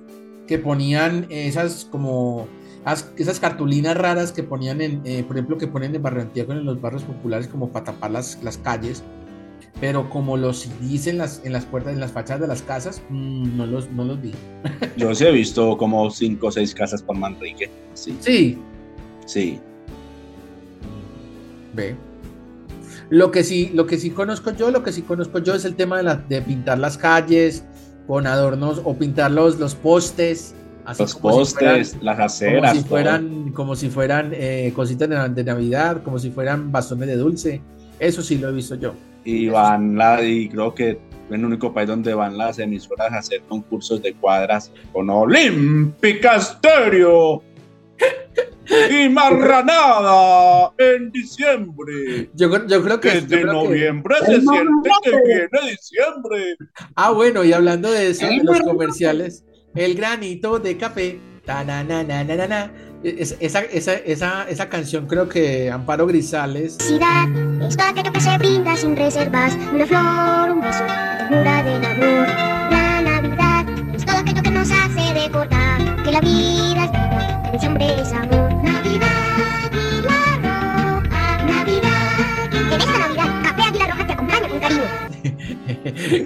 que 0.45 0.60
ponían 0.60 1.26
esas 1.30 1.86
como 1.86 2.47
esas 3.15 3.39
cartulinas 3.39 3.95
raras 3.95 4.34
que 4.34 4.43
ponían 4.43 4.82
en, 4.82 5.02
eh, 5.06 5.23
por 5.23 5.38
ejemplo, 5.38 5.58
que 5.58 5.67
ponen 5.67 5.95
en 5.95 6.02
Barranquilla 6.02 6.54
en 6.54 6.65
los 6.65 6.82
barrios 6.82 7.04
populares 7.04 7.47
como 7.47 7.69
para 7.69 7.86
tapar 7.86 8.12
las, 8.12 8.43
las 8.43 8.58
calles 8.58 9.04
pero 9.80 10.10
como 10.10 10.38
los 10.38 10.69
dicen 10.82 11.17
las, 11.17 11.41
en 11.43 11.52
las 11.52 11.65
puertas, 11.65 11.93
en 11.93 11.99
las 11.99 12.12
fachadas 12.12 12.41
de 12.41 12.47
las 12.47 12.62
casas, 12.62 13.02
mm, 13.10 13.58
no, 13.58 13.65
los, 13.65 13.89
no 13.91 14.06
los 14.06 14.21
vi. 14.21 14.32
Yo 14.97 15.13
sí 15.13 15.26
he 15.26 15.32
visto 15.32 15.78
como 15.78 16.10
cinco 16.12 16.47
o 16.47 16.52
seis 16.52 16.73
casas 16.73 17.02
por 17.02 17.17
Manrique. 17.17 17.69
Sí. 17.93 18.15
Sí. 18.19 18.58
Sí. 19.26 19.60
Ve. 21.73 21.95
Lo 23.10 23.32
que 23.32 23.43
sí, 23.43 23.71
lo 23.73 23.86
que 23.86 23.97
sí 23.97 24.12
conozco 24.12 24.52
yo, 24.52 24.71
lo 24.71 24.84
que 24.84 24.91
sí 24.91 25.02
conozco 25.02 25.39
yo 25.39 25.54
es 25.54 25.65
el 25.65 25.76
tema 25.76 25.97
de, 25.97 26.04
la, 26.04 26.15
de 26.15 26.41
pintar 26.41 26.80
las 26.80 26.97
calles 26.97 27.63
con 28.08 28.26
adornos 28.28 28.82
o 28.84 28.95
pintar 28.95 29.32
los, 29.32 29.60
los 29.60 29.76
postes. 29.76 30.56
los 30.97 31.15
postes, 31.15 31.97
las 32.02 32.19
aceras. 32.19 32.71
Como 32.71 32.82
si 32.82 32.88
fueran, 32.88 33.52
como 33.52 33.76
si 33.76 33.89
fueran 33.89 34.32
eh, 34.34 34.71
cositas 34.76 35.36
de 35.36 35.43
Navidad, 35.43 36.04
como 36.04 36.19
si 36.19 36.32
fueran 36.32 36.71
bastones 36.71 37.08
de 37.08 37.17
dulce. 37.17 37.62
Eso 37.99 38.21
sí 38.21 38.38
lo 38.38 38.49
he 38.49 38.52
visto 38.52 38.76
yo 38.76 38.93
y 39.23 39.47
van 39.49 39.95
la, 39.95 40.23
y 40.23 40.49
creo 40.49 40.73
que 40.73 40.89
es 40.91 40.97
el 41.29 41.45
único 41.45 41.73
país 41.73 41.88
donde 41.88 42.13
van 42.13 42.38
las 42.38 42.59
emisoras 42.59 43.12
a 43.12 43.17
hacer 43.17 43.41
concursos 43.47 44.01
de 44.01 44.13
cuadras 44.13 44.71
con 44.91 45.09
Olímpica 45.09 46.39
Stereo 46.39 47.41
y 48.89 49.09
Marranada 49.09 50.71
en 50.77 51.12
diciembre. 51.12 52.29
Yo, 52.33 52.67
yo 52.67 52.83
creo 52.83 52.99
que 52.99 53.21
desde 53.21 53.43
noviembre 53.43 54.15
se 54.25 54.41
siente 54.41 54.89
que 55.03 55.12
viene 55.12 55.71
diciembre. 55.71 56.55
Ah, 56.95 57.12
bueno, 57.12 57.43
y 57.43 57.53
hablando 57.53 57.91
de 57.91 58.09
eso, 58.09 58.25
de 58.25 58.43
los 58.43 58.59
comerciales, 58.62 59.43
el 59.75 59.95
granito 59.95 60.59
de 60.59 60.77
café, 60.77 61.19
na 61.45 62.71
esa, 63.03 63.60
esa, 63.60 63.93
esa, 63.95 64.49
esa, 64.49 64.69
canción 64.69 65.08
creo 65.08 65.27
que 65.27 65.69
Amparo 65.69 66.08
Grisales. 66.08 66.77
Es 66.79 67.77
todo 67.77 67.88
aquello 67.88 68.13
que 68.13 68.21
se 68.21 68.38
brinda 68.38 68.77
sin 68.77 68.95
reservas. 68.95 69.58
Una 69.73 69.86
flor, 69.86 70.51
un 70.51 70.62
beso, 70.62 70.84
una 71.29 71.63
de 71.63 71.75
amor. 71.86 72.27
La 72.71 73.01
Navidad 73.01 73.65
es 73.93 74.06
todo 74.06 74.17
aquello 74.17 74.41
que 74.41 74.51
nos 74.51 74.71
hace 74.71 75.13
recordar 75.13 76.03
que 76.03 76.12
la 76.12 76.21
vida 76.21 76.86
es 76.86 76.91
vida, 76.91 77.41
en 77.45 77.51
diciembre 77.51 78.01
es 78.01 78.13
amor. 78.13 78.42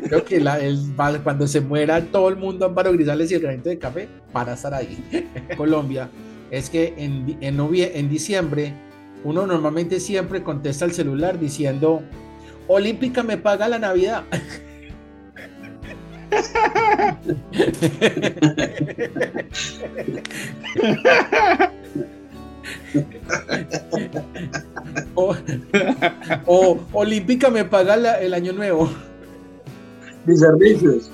Creo 0.07 0.23
que 0.23 0.39
la, 0.39 0.59
el, 0.59 0.79
cuando 1.23 1.47
se 1.47 1.61
muera 1.61 2.01
todo 2.01 2.29
el 2.29 2.37
mundo 2.37 2.65
Amparo 2.65 2.91
Grisales 2.93 3.31
y 3.31 3.35
el 3.35 3.41
granito 3.41 3.69
de 3.69 3.77
café 3.77 4.07
para 4.31 4.53
estar 4.53 4.73
ahí. 4.73 4.97
Colombia 5.57 6.09
es 6.51 6.69
que 6.69 6.93
en, 6.97 7.37
en, 7.41 7.59
en 7.59 8.09
diciembre 8.09 8.73
uno 9.23 9.45
normalmente 9.45 9.99
siempre 9.99 10.43
contesta 10.43 10.85
al 10.85 10.93
celular 10.93 11.39
diciendo, 11.39 12.01
Olímpica 12.67 13.23
me 13.23 13.37
paga 13.37 13.67
la 13.67 13.79
Navidad. 13.79 14.23
o, 25.15 25.35
Olímpica 26.93 27.49
me 27.49 27.65
paga 27.65 28.19
el 28.19 28.33
año 28.33 28.53
nuevo. 28.53 28.89
Mis 30.27 30.39
servicios. 30.41 31.09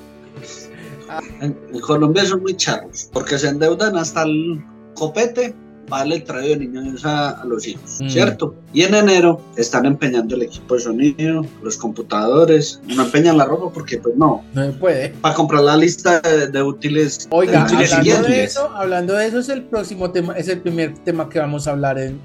En, 1.41 1.53
Colombia 1.81 2.25
son 2.25 2.41
muy 2.41 2.55
charros 2.57 3.09
porque 3.13 3.37
se 3.37 3.49
endeudan 3.49 3.95
hasta 3.95 4.23
el 4.23 4.63
copete 4.95 5.55
vale 5.87 6.15
el 6.15 6.23
traído 6.23 6.59
de 6.59 6.67
niños 6.67 7.05
a, 7.05 7.43
los 7.45 7.67
hijos, 7.67 7.99
mm. 7.99 8.09
¿cierto? 8.09 8.55
Y 8.73 8.83
en 8.83 8.95
enero 8.95 9.41
están 9.57 9.85
empeñando 9.85 10.35
el 10.35 10.43
equipo 10.43 10.75
de 10.75 10.81
sonido, 10.81 11.45
los 11.61 11.77
computadores, 11.77 12.81
no 12.87 13.03
empeñan 13.03 13.37
la 13.37 13.45
ropa 13.45 13.71
porque 13.73 13.97
pues 13.97 14.15
no. 14.15 14.43
No 14.53 14.65
se 14.65 14.71
puede. 14.71 15.09
Para 15.09 15.35
comprar 15.35 15.63
la 15.63 15.77
lista 15.77 16.21
de, 16.21 16.63
útiles. 16.63 17.27
Oiga, 17.29 17.65
hablando, 17.65 18.27
de 18.27 18.43
eso, 18.43 18.69
hablando 18.73 19.13
de 19.13 19.27
eso 19.27 19.39
es 19.39 19.49
el 19.49 19.63
próximo 19.63 20.11
tema, 20.11 20.33
es 20.37 20.47
el 20.47 20.59
primer 20.59 20.97
tema 20.99 21.29
que 21.29 21.39
vamos 21.39 21.67
a 21.67 21.71
hablar 21.71 21.97
en, 21.99 22.21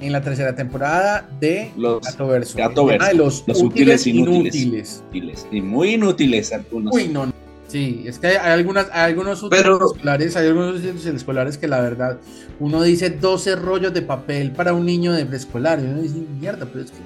en, 0.00 0.12
la 0.12 0.22
tercera 0.22 0.54
temporada 0.54 1.28
de 1.40 1.72
los 1.76 2.02
Gato 2.02 2.26
Verso. 2.28 2.58
Gato 2.58 2.84
Verso. 2.86 3.16
los, 3.16 3.44
útiles, 3.62 4.06
inútiles. 4.06 5.02
inútiles. 5.02 5.46
Y 5.50 5.60
muy 5.60 5.94
inútiles 5.94 6.52
algunos. 6.52 6.94
Uy, 6.94 7.08
no, 7.08 7.29
Sí, 7.70 8.02
es 8.04 8.18
que 8.18 8.26
hay, 8.26 8.36
algunas, 8.36 8.88
hay 8.92 9.12
algunos 9.12 9.40
escolares, 9.40 10.34
hay 10.34 10.48
algunos 10.48 10.82
escolares 10.82 11.56
que 11.56 11.68
la 11.68 11.80
verdad, 11.80 12.18
uno 12.58 12.82
dice 12.82 13.10
12 13.10 13.54
rollos 13.54 13.94
de 13.94 14.02
papel 14.02 14.50
para 14.50 14.74
un 14.74 14.84
niño 14.84 15.12
de 15.12 15.24
preescolar, 15.24 15.78
y 15.78 15.84
uno 15.84 16.02
dice, 16.02 16.16
mierda, 16.40 16.66
pero 16.66 16.84
es 16.84 16.90
que, 16.90 16.98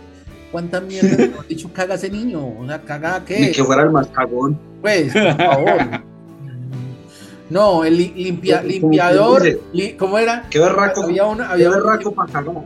¿cuánta 0.51 0.81
mierda, 0.81 1.17
mejor 1.19 1.47
dicho, 1.47 1.71
caga 1.71 1.97
ese 1.97 2.09
niño? 2.09 2.47
O 2.59 2.67
sea, 2.67 2.81
caga 2.81 3.23
qué? 3.27 3.41
Ni 3.41 3.53
que 3.53 3.63
fuera 3.63 3.83
el 3.83 3.91
más 3.91 4.07
cagón. 4.07 4.59
Pues, 4.81 5.13
por 5.13 5.37
favor. 5.37 5.81
no, 7.51 7.85
el 7.85 7.99
limpia, 7.99 8.63
limpiador, 8.63 9.43
¿cómo 9.99 10.17
era? 10.17 10.47
Qué 10.49 10.61
berraco, 10.61 11.03
había 11.03 11.27
uno, 11.27 11.45
había 11.45 11.69
qué 11.69 11.75
berraco. 11.75 12.65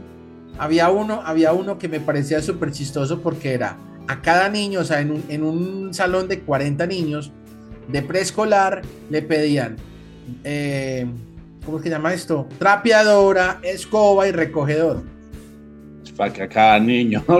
Había 0.56 0.88
uno, 0.90 1.20
había 1.24 1.52
uno 1.52 1.78
que 1.78 1.88
me 1.88 1.98
parecía 1.98 2.40
súper 2.42 2.70
chistoso 2.70 3.20
porque 3.20 3.54
era 3.54 3.76
a 4.06 4.22
cada 4.22 4.48
niño, 4.48 4.80
o 4.80 4.84
sea, 4.84 5.00
en 5.00 5.10
un, 5.10 5.24
en 5.28 5.42
un 5.42 5.92
salón 5.92 6.28
de 6.28 6.40
40 6.40 6.86
niños, 6.86 7.32
de 7.88 8.02
preescolar 8.02 8.82
le 9.10 9.22
pedían, 9.22 9.76
eh, 10.44 11.06
¿cómo 11.64 11.80
se 11.80 11.90
llama 11.90 12.14
esto? 12.14 12.46
Trapeadora, 12.58 13.60
escoba 13.62 14.28
y 14.28 14.32
recogedor. 14.32 15.02
Para 16.16 16.32
que 16.32 16.48
cada 16.48 16.78
niño. 16.78 17.24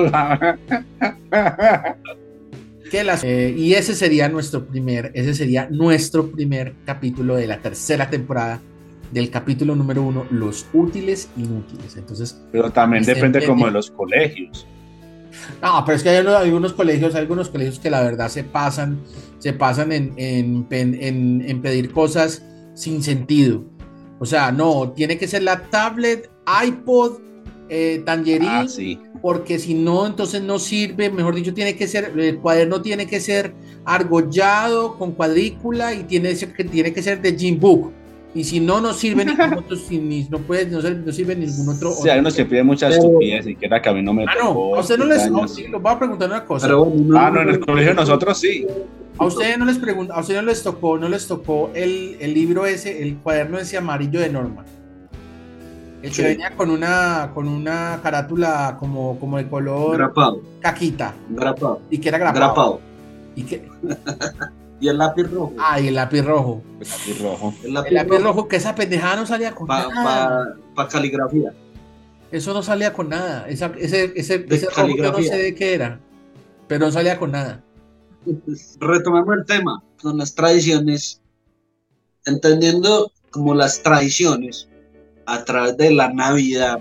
Eh, 2.90 3.54
y 3.54 3.74
ese 3.74 3.94
sería 3.94 4.30
nuestro 4.30 4.66
primer, 4.66 5.11
ese 5.14 5.34
sería 5.34 5.68
nuestro 5.70 6.30
primer 6.30 6.72
capítulo 6.87 7.37
de 7.37 7.46
la 7.46 7.58
tercera 7.58 8.08
temporada 8.08 8.62
del 9.12 9.30
capítulo 9.30 9.74
número 9.74 10.02
uno, 10.02 10.26
los 10.30 10.66
útiles 10.72 11.28
inútiles. 11.37 11.96
Entonces, 11.96 12.40
pero 12.50 12.70
también 12.70 13.04
depende 13.04 13.44
como 13.44 13.66
de 13.66 13.72
los 13.72 13.90
colegios. 13.90 14.66
No, 15.62 15.83
pero 15.85 15.96
es 15.96 16.03
que 16.03 16.11
hay 16.11 16.20
unos- 16.20 16.37
algunos 16.37 16.72
colegios, 16.72 17.14
hay 17.14 17.22
algunos 17.22 17.48
colegios 17.48 17.79
que 17.79 17.90
la 17.90 18.03
verdad 18.03 18.29
se 18.29 18.44
pasan, 18.44 19.01
se 19.38 19.53
pasan 19.53 19.92
en, 19.92 20.12
en, 20.16 20.64
pen- 20.64 20.96
en- 21.01 21.44
en 21.48 21.62
pedir 21.62 21.92
cosas 21.92 22.42
sin 22.74 23.03
sentido. 23.03 23.64
O 24.20 24.27
sea, 24.27 24.51
no, 24.53 24.90
tiene 24.92 25.16
que 25.18 25.29
ser 25.29 25.42
la 25.42 25.62
tablet, 25.70 26.31
iPod, 26.64 27.18
eh, 27.68 28.03
Tangerine, 28.05 28.48
Ah, 28.51 28.66
sí. 28.68 28.98
porque 29.20 29.59
si 29.59 29.74
no, 29.74 30.07
entonces 30.07 30.42
no 30.42 30.59
sirve. 30.59 31.11
Mejor 31.11 31.35
dicho, 31.35 31.53
tiene 31.55 31.77
que 31.77 31.87
ser, 31.87 32.12
el 32.18 32.38
cuaderno 32.38 32.81
tiene 32.83 33.07
que 33.07 33.20
ser 33.20 33.55
argollado 33.85 34.96
con 34.96 35.12
cuadrícula 35.12 35.92
y 35.94 36.05
tiene 36.05 36.35
que, 36.37 36.64
tiene 36.64 36.92
que 36.92 37.03
ser 37.03 37.20
de 37.20 37.37
Jim 37.37 37.59
Book. 37.61 37.92
Y 38.34 38.44
si 38.44 38.60
no, 38.60 38.80
no 38.80 38.92
sirve 38.92 39.24
ningún 39.24 39.54
otro, 39.54 39.76
si- 39.76 39.98
ni- 39.98 40.24
no, 40.28 40.38
puede, 40.38 40.66
no, 40.66 40.80
sirve- 40.80 41.02
no 41.04 41.12
sirve 41.12 41.34
ningún 41.36 41.68
otro. 41.74 41.92
Sí, 41.92 42.08
hay 42.08 42.20
unos 42.20 42.34
que 42.34 42.44
piden 42.44 42.66
mucha 42.66 42.88
Pero- 42.88 43.00
estupidez 43.02 43.46
y 43.46 43.56
que 43.56 43.66
era 43.66 43.80
que 43.80 43.88
a 43.88 43.92
mí 43.94 44.02
no 44.02 44.12
me 44.12 44.24
Ah, 44.24 44.34
no, 44.40 44.48
tocó 44.48 44.76
a 44.76 44.80
usted 44.80 44.98
no 44.98 45.04
les. 45.06 45.30
usted- 45.30 45.68
les 45.70 45.82
voy 45.82 45.92
a 45.92 45.98
preguntar 45.98 46.28
una 46.28 46.44
cosa. 46.44 46.66
Pero 46.66 46.92
Ah, 47.16 47.30
no, 47.30 47.40
en 47.42 47.48
el 47.48 47.60
colegio 47.60 47.94
nosotros 47.94 48.38
sí. 48.38 48.66
A 49.20 49.24
ustedes 49.24 49.58
no 49.58 49.64
les 49.64 49.78
pregunta, 49.78 50.14
a 50.14 50.20
ustedes 50.20 50.40
no 50.42 50.46
les 50.48 50.62
tocó, 50.62 50.96
no 50.98 51.08
les 51.08 51.26
tocó 51.26 51.70
el, 51.74 52.16
el 52.20 52.34
libro 52.34 52.66
ese, 52.66 53.02
el 53.02 53.16
cuaderno 53.16 53.58
ese 53.58 53.76
amarillo 53.76 54.20
de 54.20 54.28
Norma. 54.30 54.64
El 56.02 56.10
que 56.10 56.14
Sí. 56.16 56.22
venía 56.22 56.52
con 56.54 56.70
una, 56.70 57.32
con 57.34 57.48
una 57.48 57.98
carátula 58.00 58.76
como, 58.78 59.18
como 59.18 59.36
de 59.38 59.48
color 59.48 59.96
grapado, 59.96 60.40
caquita 60.60 61.12
grapado, 61.30 61.80
y 61.90 61.98
que 61.98 62.08
era 62.10 62.18
grapado. 62.18 62.44
grapado. 62.44 62.80
Y 63.34 63.42
que, 63.42 63.68
Y 64.80 64.88
el 64.88 64.98
lápiz 64.98 65.24
rojo. 65.24 65.54
ay, 65.58 65.88
el 65.88 65.94
lápiz 65.96 66.22
rojo. 66.22 66.62
Rojo. 67.20 67.54
El 67.64 67.74
lápiz, 67.74 67.88
El 67.88 67.94
lápiz 67.94 68.18
rojo, 68.22 68.46
que 68.48 68.56
esa 68.56 68.74
pendejada 68.74 69.16
no 69.16 69.26
salía 69.26 69.54
con 69.54 69.66
para 69.66 69.88
nada. 69.88 70.56
caligrafía. 70.90 71.52
Eso 72.30 72.52
no 72.54 72.62
salía 72.62 72.92
con 72.92 73.08
nada. 73.08 73.48
Esa- 73.48 73.72
ese 73.78 74.12
ese, 74.14 74.38
De 74.38 74.56
ese 74.56 74.66
rojo 74.66 74.96
yo 74.96 75.10
no 75.12 75.18
sé 75.22 75.36
de 75.36 75.54
qué 75.54 75.74
era, 75.74 75.98
pero 76.68 76.86
no 76.86 76.92
salía 76.92 77.18
con 77.18 77.32
nada. 77.32 77.64
Retomemos 78.78 79.34
el 79.36 79.44
tema 79.46 79.82
con 80.02 80.18
las 80.18 80.34
tradiciones, 80.34 81.20
entendiendo 82.26 83.10
como 83.30 83.54
las 83.54 83.82
tradiciones 83.82 84.68
a 85.26 85.44
través 85.44 85.76
de 85.76 85.90
la 85.90 86.12
Navidad, 86.12 86.78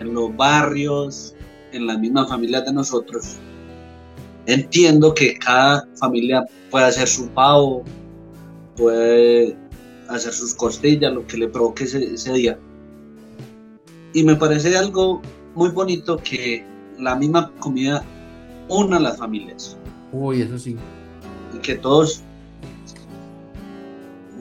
en 0.00 0.12
los 0.12 0.34
barrios, 0.36 1.34
en 1.72 1.86
las 1.86 1.98
mismas 1.98 2.28
familias 2.28 2.64
de 2.66 2.72
nosotros. 2.72 3.36
Entiendo 4.46 5.12
que 5.14 5.38
cada 5.38 5.88
familia 5.96 6.44
puede 6.70 6.86
hacer 6.86 7.08
su 7.08 7.28
pavo, 7.28 7.84
puede 8.76 9.56
hacer 10.08 10.32
sus 10.32 10.54
costillas, 10.54 11.12
lo 11.12 11.26
que 11.26 11.36
le 11.36 11.48
provoque 11.48 11.84
ese, 11.84 12.04
ese 12.04 12.32
día. 12.32 12.58
Y 14.12 14.24
me 14.24 14.36
parece 14.36 14.76
algo 14.76 15.20
muy 15.54 15.70
bonito 15.70 16.16
que 16.18 16.64
la 16.98 17.16
misma 17.16 17.52
comida 17.58 18.04
una 18.68 18.96
a 18.96 19.00
las 19.00 19.18
familias 19.18 19.76
Uy, 20.12 20.42
eso 20.42 20.58
sí. 20.58 20.76
y 21.54 21.58
que 21.58 21.74
todos 21.76 22.22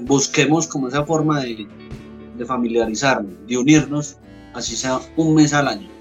busquemos 0.01 0.67
como 0.67 0.87
esa 0.87 1.05
forma 1.05 1.41
de, 1.41 1.67
de 2.37 2.45
familiarizarnos, 2.45 3.33
de 3.47 3.57
unirnos, 3.57 4.17
así 4.53 4.75
sea 4.75 4.99
un 5.15 5.35
mes 5.35 5.53
al 5.53 5.67
año. 5.67 5.94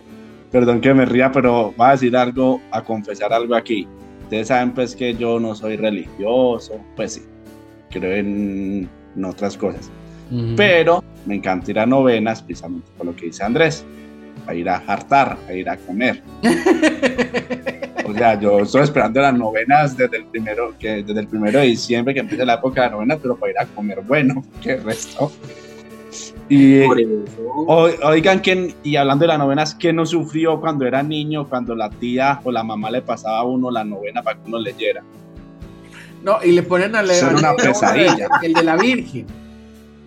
Perdón 0.54 0.80
que 0.80 0.94
me 0.94 1.04
ría, 1.04 1.32
pero 1.32 1.74
va 1.76 1.88
a 1.88 1.92
decir 1.94 2.16
algo, 2.16 2.60
a 2.70 2.80
confesar 2.80 3.32
algo 3.32 3.56
aquí. 3.56 3.88
Ustedes 4.22 4.46
saben 4.46 4.72
pues 4.72 4.94
que 4.94 5.12
yo 5.12 5.40
no 5.40 5.52
soy 5.52 5.76
religioso, 5.76 6.80
pues 6.94 7.14
sí, 7.14 7.22
creo 7.90 8.12
en, 8.14 8.88
en 9.16 9.24
otras 9.24 9.56
cosas. 9.56 9.90
Ujú. 10.30 10.54
Pero 10.56 11.02
me 11.26 11.34
encanta 11.34 11.72
ir 11.72 11.80
a 11.80 11.86
novenas, 11.86 12.40
precisamente 12.40 12.86
por 12.96 13.06
lo 13.06 13.16
que 13.16 13.26
dice 13.26 13.42
Andrés, 13.42 13.84
a 14.46 14.54
ir 14.54 14.68
a 14.68 14.76
hartar, 14.76 15.36
a 15.48 15.52
ir 15.52 15.68
a 15.68 15.76
comer. 15.76 16.22
O 18.06 18.12
sea, 18.12 18.38
yo 18.38 18.60
estoy 18.60 18.82
esperando 18.82 19.18
las 19.22 19.32
novenas 19.32 19.96
desde 19.96 20.18
el 20.18 20.26
primero, 20.26 20.74
que, 20.78 21.02
desde 21.02 21.20
el 21.20 21.26
primero 21.26 21.58
de 21.58 21.64
diciembre 21.64 22.12
que 22.12 22.20
empiece 22.20 22.44
la 22.44 22.54
época 22.54 22.82
de 22.82 22.90
novenas, 22.90 23.18
pero 23.20 23.34
para 23.34 23.50
ir 23.50 23.58
a 23.58 23.64
comer 23.64 24.02
bueno, 24.02 24.44
que 24.62 24.72
el 24.72 24.84
resto. 24.84 25.32
Y 26.48 26.86
Por 26.86 27.00
eso, 27.00 27.10
o- 27.46 27.90
oigan, 28.04 28.40
¿quién, 28.40 28.74
y 28.82 28.96
hablando 28.96 29.22
de 29.22 29.28
las 29.28 29.38
novenas, 29.38 29.74
¿quién 29.74 29.96
no 29.96 30.04
sufrió 30.04 30.60
cuando 30.60 30.86
era 30.86 31.02
niño, 31.02 31.48
cuando 31.48 31.74
la 31.74 31.88
tía 31.88 32.40
o 32.44 32.52
la 32.52 32.62
mamá 32.62 32.90
le 32.90 33.00
pasaba 33.00 33.38
a 33.38 33.44
uno 33.44 33.70
la 33.70 33.84
novena 33.84 34.22
para 34.22 34.38
que 34.38 34.46
uno 34.46 34.58
leyera? 34.58 35.02
No, 36.22 36.38
y 36.42 36.52
le 36.52 36.62
ponen 36.62 36.96
a 36.96 37.02
leer 37.02 37.20
Son 37.20 37.36
una 37.36 37.54
pesadilla. 37.54 38.28
El 38.42 38.52
de 38.54 38.62
la 38.62 38.76
Virgen. 38.76 39.26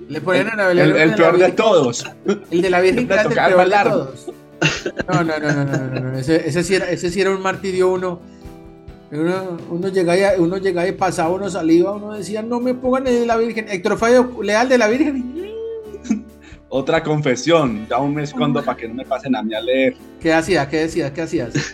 Le 0.10 0.22
ponen 0.22 0.48
a 0.48 0.74
leer 0.74 0.96
El, 0.98 1.16
peor 1.16 1.38
de 1.38 1.52
todos. 1.52 2.06
El 2.50 2.62
de 2.62 2.70
la 2.70 2.82
Virgen 2.82 3.00
el 3.00 3.08
peor 3.08 3.70
de 3.70 3.76
todos. 3.84 4.28
No, 5.08 5.24
no, 5.24 5.40
no, 5.40 5.52
no, 5.54 5.66
no, 5.66 6.00
no. 6.00 6.18
Ese, 6.18 6.48
ese, 6.48 6.64
sí 6.64 6.76
era, 6.76 6.90
ese 6.90 7.12
sí 7.12 7.22
era 7.22 7.30
un 7.32 7.42
martirio 7.42 7.90
uno. 7.92 8.20
Uno, 9.12 9.58
uno 9.70 9.88
llegaba 9.88 10.18
y, 10.18 10.40
uno 10.40 10.58
llegaba 10.58 10.88
y 10.88 10.92
pasaba, 10.92 11.30
uno 11.30 11.50
salía, 11.50 11.92
uno 11.92 12.14
decía, 12.14 12.42
no 12.42 12.60
me 12.60 12.74
pongan 12.74 13.08
el 13.08 13.20
de 13.22 13.26
la 13.26 13.38
Virgen. 13.38 13.68
Héctor 13.70 13.98
Fabio, 13.98 14.32
leal 14.42 14.68
de 14.70 14.78
la 14.78 14.88
Virgen. 14.88 15.57
Otra 16.70 17.02
confesión, 17.02 17.88
ya 17.90 17.98
un 17.98 18.14
me 18.16 18.24
escondo 18.24 18.64
para 18.64 18.78
que 18.78 18.88
no 18.88 18.94
me 18.96 19.06
pasen 19.06 19.36
a 19.36 19.42
mí 19.42 19.54
a 19.54 19.62
leer. 19.62 19.96
¿Qué 20.20 20.34
hacía? 20.34 20.68
¿Qué 20.68 20.78
decías? 20.78 21.12
¿Qué 21.12 21.22
hacías? 21.22 21.54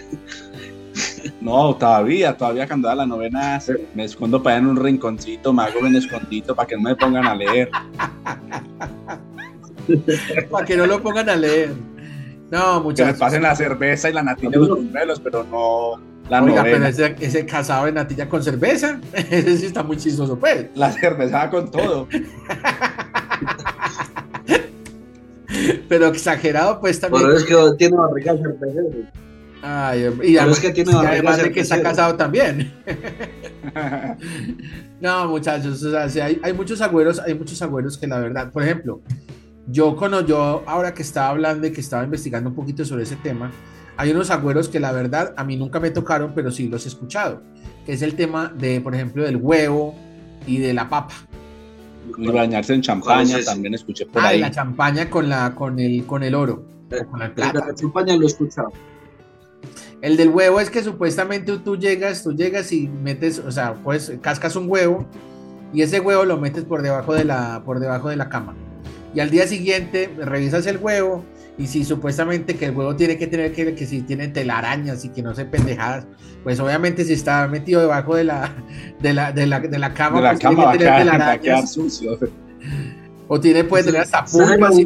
No, 1.41 1.75
todavía, 1.75 2.37
todavía 2.37 2.67
cuando 2.67 2.87
da 2.87 2.95
la 2.95 3.05
novena 3.05 3.59
me 3.95 4.05
escondo 4.05 4.41
para 4.41 4.55
allá 4.57 4.63
en 4.63 4.69
un 4.69 4.77
rinconcito, 4.77 5.51
me 5.51 5.63
hago 5.63 5.79
un 5.81 5.95
escondito 5.95 6.55
para 6.55 6.67
que 6.67 6.75
no 6.77 6.83
me 6.83 6.95
pongan 6.95 7.25
a 7.25 7.35
leer. 7.35 7.69
Para 10.49 10.65
que 10.65 10.77
no 10.77 10.85
lo 10.85 11.01
pongan 11.03 11.27
a 11.29 11.35
leer. 11.35 11.73
No, 12.49 12.73
Que 12.75 12.77
me 12.77 12.83
muchachos. 12.83 13.17
pasen 13.19 13.41
la 13.43 13.55
cerveza 13.55 14.09
y 14.09 14.13
la 14.13 14.23
natilla 14.23 14.51
de 14.51 14.57
los 14.59 14.69
buñuelos, 14.69 15.19
pero 15.19 15.43
no 15.43 15.99
la 16.29 16.41
Oiga, 16.41 16.63
pero 16.63 16.79
novena. 16.79 16.89
ese, 16.89 17.15
ese 17.19 17.45
casado 17.45 17.85
de 17.87 17.91
natilla 17.91 18.29
con 18.29 18.41
cerveza, 18.41 19.01
ese 19.13 19.57
sí 19.57 19.65
está 19.65 19.83
muy 19.83 19.97
chistoso, 19.97 20.39
pues. 20.39 20.67
La 20.75 20.91
cerveza 20.93 21.49
con 21.49 21.69
todo. 21.71 22.07
Pero 25.89 26.07
exagerado, 26.07 26.79
pues 26.79 26.99
también. 26.99 27.23
por 27.23 27.31
eso 27.31 27.45
es 27.45 27.45
que 27.45 27.77
tiene 27.77 27.97
barriga. 27.97 28.35
Ay, 29.61 30.01
y 30.01 30.09
Pero 30.09 30.41
además, 30.41 30.57
es 30.57 30.59
que 30.59 30.71
tiene 30.71 30.91
y 30.91 30.93
barriga 30.93 31.11
además 31.13 31.37
de 31.43 31.51
que 31.51 31.59
está 31.61 31.81
casado 31.81 32.15
también. 32.15 32.71
No, 34.99 35.27
muchachos, 35.27 35.83
o 35.83 35.91
sea, 35.91 36.07
sí, 36.07 36.21
hay, 36.21 36.39
hay 36.41 36.53
muchos 36.53 36.79
agüeros, 36.79 37.19
hay 37.19 37.33
muchos 37.33 37.61
agüeros 37.61 37.97
que 37.97 38.07
la 38.07 38.19
verdad, 38.19 38.51
por 38.53 38.63
ejemplo, 38.63 39.01
yo 39.67 39.97
cuando 39.97 40.25
yo 40.25 40.63
ahora 40.65 40.93
que 40.93 41.01
estaba 41.01 41.29
hablando 41.29 41.67
y 41.67 41.71
que 41.71 41.81
estaba 41.81 42.05
investigando 42.05 42.49
un 42.49 42.55
poquito 42.55 42.85
sobre 42.85 43.03
ese 43.03 43.17
tema, 43.17 43.51
hay 43.95 44.11
unos 44.11 44.29
agüeros 44.29 44.69
que 44.69 44.79
la 44.79 44.91
verdad 44.91 45.33
a 45.37 45.43
mí 45.43 45.55
nunca 45.55 45.79
me 45.79 45.91
tocaron, 45.91 46.33
pero 46.33 46.51
sí 46.51 46.67
los 46.67 46.85
he 46.85 46.89
escuchado, 46.89 47.41
que 47.85 47.93
es 47.93 48.01
el 48.01 48.15
tema 48.15 48.53
de, 48.57 48.81
por 48.81 48.95
ejemplo, 48.95 49.23
del 49.23 49.37
huevo 49.37 49.95
y 50.47 50.57
de 50.57 50.73
la 50.73 50.89
papa. 50.89 51.13
Y 52.17 52.27
bañarse 52.27 52.73
en 52.73 52.81
¿Cuál 52.81 53.01
champaña, 53.01 53.37
es 53.37 53.45
también 53.45 53.73
escuché 53.73 54.05
por 54.05 54.21
Ah, 54.21 54.31
y 54.31 54.35
ahí. 54.35 54.41
la 54.41 54.51
champaña 54.51 55.09
con 55.09 55.29
la 55.29 55.55
con 55.55 55.79
el 55.79 56.05
con 56.05 56.23
el 56.23 56.35
oro 56.35 56.63
con 57.09 57.19
de 57.19 57.29
plata. 57.29 57.65
la 57.67 57.75
champaña 57.75 58.15
lo 58.15 58.23
he 58.23 58.27
escuchado. 58.27 58.71
El 60.01 60.17
del 60.17 60.29
huevo 60.29 60.59
es 60.59 60.69
que 60.69 60.83
supuestamente 60.83 61.57
tú 61.59 61.77
llegas, 61.77 62.23
tú 62.23 62.33
llegas 62.33 62.71
y 62.73 62.87
metes, 62.89 63.39
o 63.39 63.51
sea, 63.51 63.75
pues 63.75 64.11
cascas 64.21 64.55
un 64.57 64.69
huevo 64.69 65.05
y 65.73 65.81
ese 65.81 66.01
huevo 66.01 66.25
lo 66.25 66.37
metes 66.37 66.65
por 66.65 66.81
debajo 66.81 67.13
de 67.13 67.23
la, 67.23 67.63
por 67.65 67.79
debajo 67.79 68.09
de 68.09 68.17
la 68.17 68.27
cama. 68.29 68.53
Y 69.15 69.21
al 69.21 69.29
día 69.29 69.47
siguiente 69.47 70.13
revisas 70.17 70.65
el 70.67 70.77
huevo 70.77 71.23
y 71.57 71.67
si 71.67 71.83
supuestamente 71.85 72.55
que 72.55 72.65
el 72.65 72.75
huevo 72.75 72.95
tiene 72.95 73.17
que 73.17 73.27
tener 73.27 73.51
que, 73.53 73.75
que 73.75 73.85
si 73.85 74.01
tiene 74.01 74.27
telarañas 74.27 75.05
y 75.05 75.09
que 75.09 75.21
no 75.21 75.35
se 75.35 75.45
pendejadas, 75.45 76.05
pues 76.43 76.59
obviamente 76.59 77.05
si 77.05 77.13
está 77.13 77.47
metido 77.47 77.81
debajo 77.81 78.15
de 78.15 78.23
la, 78.23 78.51
de 78.99 79.13
la, 79.13 79.31
de 79.31 79.45
la, 79.45 79.59
de 79.59 79.79
la 79.79 79.93
cama, 79.93 80.17
de 80.17 80.23
la 80.23 80.29
pues 80.31 80.39
tiene 80.39 80.55
cama 80.55 80.69
a 80.69 80.71
que 80.73 80.77
tener 80.79 80.99
telarañas. 80.99 81.71
sucio. 81.73 82.17
O 83.27 83.39
tiene, 83.39 83.63
puede 83.63 83.83
tener 83.85 84.01
hasta 84.01 84.23
¿Usted 84.23 84.39
se 84.39 84.53
pulgas. 84.57 84.75
si. 84.75 84.85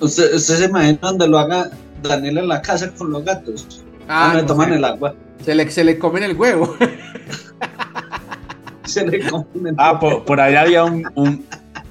¿Usted, 0.00 0.34
usted 0.34 0.54
se 0.56 0.64
imagina 0.64 0.98
donde 1.02 1.28
lo 1.28 1.38
haga 1.38 1.70
Daniel 2.02 2.38
en 2.38 2.48
la 2.48 2.62
casa 2.62 2.90
con 2.94 3.10
los 3.10 3.24
gatos? 3.24 3.82
Ah, 4.08 4.28
donde 4.28 4.42
no, 4.42 4.48
toman 4.48 4.72
el 4.72 4.84
agua. 4.84 5.14
se 5.44 5.54
le, 5.54 5.70
se 5.70 5.84
le 5.84 5.98
comen 5.98 6.22
el 6.24 6.36
huevo. 6.36 6.74
Se 8.84 9.06
le 9.06 9.20
comen 9.30 9.68
el 9.68 9.74
Ah, 9.78 9.98
por, 9.98 10.24
por 10.24 10.40
ahí 10.40 10.54
había 10.56 10.84
un, 10.84 11.04
un- 11.14 11.44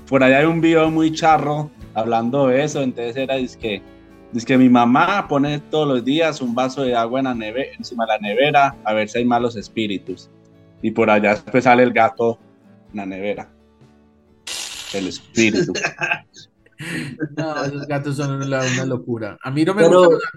por 0.08 0.24
ahí 0.24 0.34
hay 0.34 0.46
un 0.46 0.60
video 0.60 0.92
muy 0.92 1.12
charro 1.14 1.72
hablando 1.94 2.48
de 2.48 2.64
eso, 2.64 2.82
entonces 2.82 3.16
era 3.16 3.36
que 3.60 3.82
que 4.46 4.58
mi 4.58 4.70
mamá 4.70 5.28
pone 5.28 5.60
todos 5.60 5.88
los 5.88 6.06
días 6.06 6.42
un 6.42 6.56
vaso 6.56 6.84
de 6.84 6.96
agua 6.96 7.20
en 7.20 7.26
la 7.26 7.34
neve, 7.36 7.72
encima 7.78 8.06
de 8.06 8.14
la 8.14 8.20
nevera 8.20 8.76
a 8.86 8.94
ver 8.94 9.10
si 9.10 9.18
hay 9.20 9.26
malos 9.26 9.56
espíritus. 9.58 10.30
Y 10.82 10.92
por 10.92 11.10
allá 11.10 11.32
después 11.32 11.66
sale 11.66 11.84
el 11.84 11.92
gato 11.92 12.40
en 12.92 12.98
la 12.98 13.06
nevera. 13.06 13.50
El 14.94 15.08
espíritu. 15.08 15.74
No, 17.38 17.64
esos 17.64 17.86
gatos 17.86 18.18
son 18.18 18.42
una, 18.42 18.60
una 18.74 18.86
locura. 18.86 19.38
A 19.44 19.52
mí 19.52 19.64
no 19.64 19.76
me 19.76 19.84
Pero- 19.84 20.10
gusta. 20.10 20.28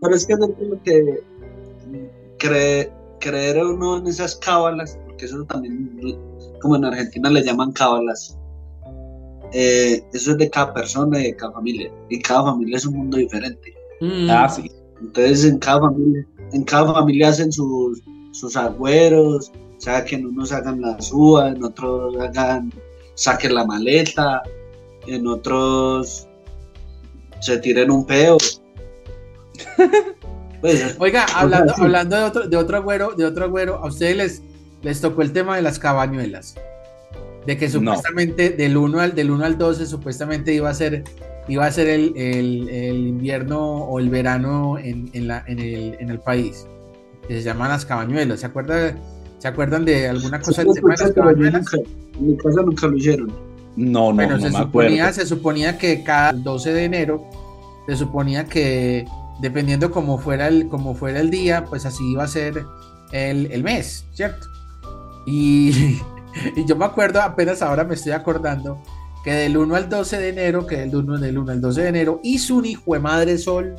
Pero 0.00 0.16
es 0.16 0.26
que 0.26 0.34
no 0.34 0.48
tengo 0.48 0.82
que 0.82 1.20
cree- 2.40 2.90
creer 3.20 3.64
uno 3.64 3.98
en 3.98 4.08
esas 4.08 4.34
cábalas, 4.34 4.98
porque 5.06 5.26
eso 5.26 5.44
también, 5.44 5.96
como 6.60 6.74
en 6.74 6.84
Argentina 6.86 7.30
le 7.30 7.44
llaman 7.44 7.70
cábalas. 7.70 8.36
Eh, 9.52 10.02
eso 10.12 10.32
es 10.32 10.38
de 10.38 10.50
cada 10.50 10.72
persona 10.74 11.20
y 11.20 11.24
de 11.24 11.36
cada 11.36 11.52
familia. 11.52 11.90
Y 12.08 12.20
cada 12.20 12.44
familia 12.44 12.76
es 12.76 12.86
un 12.86 12.96
mundo 12.96 13.16
diferente. 13.18 13.74
Mm, 14.00 14.30
Ah, 14.30 14.48
sí. 14.48 14.70
Entonces, 15.00 15.44
en 15.44 15.58
cada 15.58 15.80
familia 15.80 16.26
en 16.52 16.64
cada 16.64 16.92
familia 16.92 17.28
hacen 17.28 17.50
sus, 17.50 18.02
sus 18.32 18.56
agüeros, 18.56 19.50
o 19.76 19.80
sea, 19.80 20.04
que 20.04 20.16
en 20.16 20.26
unos 20.26 20.52
hagan 20.52 20.80
la 20.80 21.00
suba, 21.00 21.48
en 21.48 21.64
otros 21.64 22.14
hagan, 22.20 22.72
saquen 23.14 23.54
la 23.54 23.64
maleta, 23.64 24.42
en 25.06 25.26
otros 25.26 26.28
se 27.40 27.58
tiren 27.58 27.90
un 27.90 28.06
peo. 28.06 28.38
Pues, 30.60 30.94
Oiga, 31.00 31.26
hablando, 31.34 31.74
hablando 31.76 32.16
de 32.16 32.22
otro, 32.22 32.46
de 32.46 32.56
otro 32.56 32.76
agüero, 32.76 33.14
de 33.16 33.26
otro 33.26 33.46
agüero, 33.46 33.80
a 33.82 33.88
ustedes 33.88 34.16
les, 34.16 34.42
les 34.82 35.00
tocó 35.00 35.22
el 35.22 35.32
tema 35.32 35.56
de 35.56 35.62
las 35.62 35.80
cabañuelas. 35.80 36.54
De 37.46 37.56
que 37.56 37.68
supuestamente 37.68 38.50
del 38.50 38.76
1 38.76 39.00
al, 39.00 39.14
del 39.14 39.30
1 39.30 39.44
al 39.44 39.58
12 39.58 39.86
supuestamente 39.86 40.54
iba 40.54 40.70
a 40.70 40.74
ser, 40.74 41.02
iba 41.48 41.66
a 41.66 41.72
ser 41.72 41.88
el, 41.88 42.12
el, 42.16 42.68
el 42.68 43.06
invierno 43.08 43.60
o 43.84 43.98
el 43.98 44.10
verano 44.10 44.78
en, 44.78 45.10
en, 45.12 45.26
la, 45.26 45.42
en, 45.46 45.58
el, 45.58 45.96
en 45.98 46.10
el 46.10 46.20
país. 46.20 46.66
Que 47.26 47.34
se 47.34 47.42
llaman 47.42 47.70
las 47.70 47.84
cabañuelas. 47.84 48.40
¿Se 48.40 48.46
acuerdan, 48.46 48.98
¿se 49.38 49.48
acuerdan 49.48 49.84
de 49.84 50.08
alguna 50.08 50.40
cosa 50.40 50.62
del 50.62 50.72
tema 50.74 50.94
de 50.94 51.02
las 51.04 51.12
cabañuelas? 51.12 51.66
en 51.74 52.26
mi 52.28 52.36
casa 52.36 52.62
nunca 52.62 52.86
lo 52.86 52.96
hicieron. 52.96 53.32
No, 53.74 54.10
no, 54.10 54.14
Bueno, 54.14 54.36
no 54.36 54.42
se, 54.42 54.50
me 54.50 54.58
suponía, 54.58 55.04
acuerdo. 55.06 55.20
se 55.20 55.26
suponía 55.26 55.78
que 55.78 56.04
cada 56.04 56.32
12 56.32 56.72
de 56.72 56.84
enero, 56.84 57.24
se 57.88 57.96
suponía 57.96 58.44
que 58.44 59.04
dependiendo 59.40 59.90
cómo 59.90 60.18
fuera 60.18 60.46
el, 60.48 60.68
cómo 60.68 60.94
fuera 60.94 61.20
el 61.20 61.30
día, 61.30 61.64
pues 61.64 61.86
así 61.86 62.04
iba 62.12 62.22
a 62.22 62.28
ser 62.28 62.64
el, 63.12 63.50
el 63.50 63.62
mes, 63.64 64.04
¿cierto? 64.12 64.46
Y, 65.26 65.98
y 66.56 66.64
yo 66.64 66.76
me 66.76 66.84
acuerdo, 66.84 67.20
apenas 67.22 67.62
ahora 67.62 67.84
me 67.84 67.94
estoy 67.94 68.12
acordando, 68.12 68.80
que 69.24 69.32
del 69.32 69.56
1 69.56 69.74
al 69.76 69.88
12 69.88 70.18
de 70.18 70.28
enero, 70.30 70.66
que 70.66 70.76
del 70.78 70.94
1, 70.96 71.18
del 71.18 71.38
1 71.38 71.52
al 71.52 71.60
12 71.60 71.82
de 71.82 71.88
enero, 71.88 72.20
hizo 72.22 72.56
un 72.56 72.64
hijo 72.66 72.94
de 72.94 73.00
madre 73.00 73.38
sol, 73.38 73.74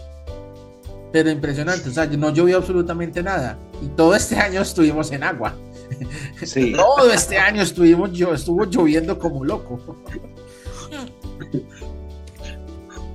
pero 1.11 1.29
impresionante, 1.29 1.89
o 1.89 1.91
sea, 1.91 2.05
no 2.07 2.31
llovió 2.31 2.57
absolutamente 2.57 3.21
nada. 3.21 3.57
Y 3.81 3.87
todo 3.89 4.15
este 4.15 4.35
año 4.37 4.61
estuvimos 4.61 5.11
en 5.11 5.23
agua. 5.23 5.53
Sí. 6.43 6.71
Todo 6.73 7.11
este 7.11 7.37
año 7.37 7.61
estuvimos, 7.61 8.11
yo, 8.13 8.33
estuvo 8.33 8.65
lloviendo 8.65 9.19
como 9.19 9.45
loco. 9.45 9.79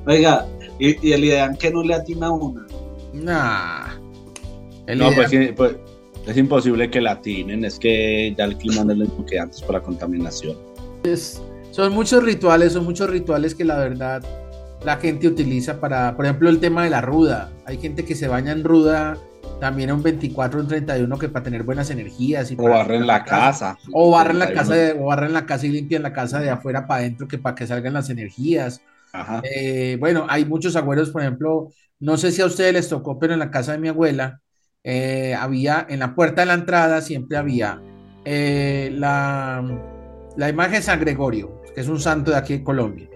Oiga, 0.06 0.46
y, 0.78 1.08
y 1.08 1.12
el 1.12 1.24
ideal 1.24 1.58
que 1.58 1.70
no 1.70 1.82
le 1.82 1.94
atina 1.94 2.30
una. 2.30 2.66
Nah. 3.12 3.88
El 4.86 4.98
No, 4.98 5.10
idea- 5.12 5.26
pues, 5.28 5.52
pues, 5.56 5.76
es 6.28 6.36
imposible 6.36 6.90
que 6.90 7.00
la 7.00 7.20
tienen, 7.20 7.64
es 7.64 7.78
que 7.78 8.34
ya 8.36 8.44
el 8.44 8.56
clima 8.56 8.84
no 8.84 8.92
es 8.92 8.98
lo 8.98 9.04
mismo 9.06 9.24
que 9.26 9.38
antes 9.38 9.62
por 9.62 9.74
la 9.74 9.82
contaminación. 9.82 10.56
es- 11.04 11.40
son 11.70 11.92
muchos 11.92 12.22
rituales, 12.24 12.72
son 12.72 12.84
muchos 12.84 13.08
rituales 13.08 13.54
que 13.54 13.64
la 13.64 13.78
verdad 13.78 14.22
la 14.84 14.96
gente 14.96 15.28
utiliza 15.28 15.80
para, 15.80 16.16
por 16.16 16.24
ejemplo, 16.24 16.48
el 16.50 16.60
tema 16.60 16.84
de 16.84 16.90
la 16.90 17.00
ruda. 17.00 17.50
Hay 17.66 17.78
gente 17.78 18.04
que 18.04 18.14
se 18.14 18.28
baña 18.28 18.52
en 18.52 18.64
ruda 18.64 19.16
también 19.60 19.90
un 19.92 20.02
24, 20.02 20.60
un 20.60 20.68
31 20.68 21.18
que 21.18 21.28
para 21.28 21.44
tener 21.44 21.62
buenas 21.64 21.90
energías 21.90 22.50
y 22.50 22.56
O 22.58 22.68
barren 22.68 23.06
la 23.06 23.24
casa. 23.24 23.76
O 23.92 24.10
barren 24.10 24.38
la 24.38 24.46
31. 24.46 24.70
casa, 24.70 24.74
de- 24.74 25.00
o 25.00 25.06
barren 25.06 25.32
la 25.32 25.46
casa 25.46 25.66
y 25.66 25.70
limpian 25.70 26.02
la 26.02 26.12
casa 26.12 26.40
de 26.40 26.50
afuera 26.50 26.86
para 26.86 27.00
adentro 27.00 27.26
que 27.28 27.38
para 27.38 27.54
que 27.54 27.66
salgan 27.66 27.92
las 27.94 28.10
energías. 28.10 28.80
Ajá. 29.12 29.40
Eh, 29.44 29.96
bueno, 29.98 30.26
hay 30.28 30.44
muchos 30.44 30.76
agüeros, 30.76 31.10
por 31.10 31.22
ejemplo, 31.22 31.68
no 32.00 32.16
sé 32.16 32.30
si 32.32 32.42
a 32.42 32.46
ustedes 32.46 32.72
les 32.72 32.88
tocó, 32.88 33.18
pero 33.18 33.32
en 33.32 33.38
la 33.40 33.50
casa 33.50 33.72
de 33.72 33.78
mi 33.78 33.88
abuela 33.88 34.40
eh, 34.90 35.34
había, 35.34 35.86
en 35.86 35.98
la 35.98 36.14
puerta 36.14 36.40
de 36.40 36.46
la 36.46 36.54
entrada 36.54 37.02
siempre 37.02 37.36
había 37.36 37.82
eh, 38.24 38.90
la, 38.94 39.62
la 40.34 40.48
imagen 40.48 40.76
de 40.76 40.82
San 40.82 40.98
Gregorio, 40.98 41.60
que 41.74 41.82
es 41.82 41.88
un 41.88 42.00
santo 42.00 42.30
de 42.30 42.38
aquí 42.38 42.54
de 42.54 42.64
Colombia, 42.64 43.06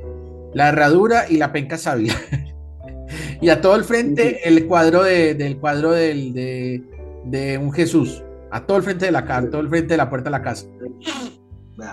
la 0.52 0.68
herradura 0.68 1.24
y 1.30 1.38
la 1.38 1.50
penca 1.50 1.78
sabia. 1.78 2.14
y 3.40 3.48
a 3.48 3.62
todo 3.62 3.74
el 3.76 3.84
frente 3.84 4.46
el 4.46 4.66
cuadro 4.66 5.02
de, 5.02 5.34
del 5.34 5.56
cuadro 5.56 5.92
del, 5.92 6.34
de, 6.34 6.82
de 7.24 7.56
un 7.56 7.72
Jesús, 7.72 8.22
a 8.50 8.66
todo 8.66 8.76
el 8.76 8.82
frente 8.82 9.06
de 9.06 9.12
la 9.12 9.24
casa, 9.24 9.48
todo 9.48 9.62
el 9.62 9.70
frente 9.70 9.94
de 9.94 9.96
la 9.96 10.10
puerta 10.10 10.28
de 10.28 10.32
la 10.32 10.42
casa. 10.42 10.66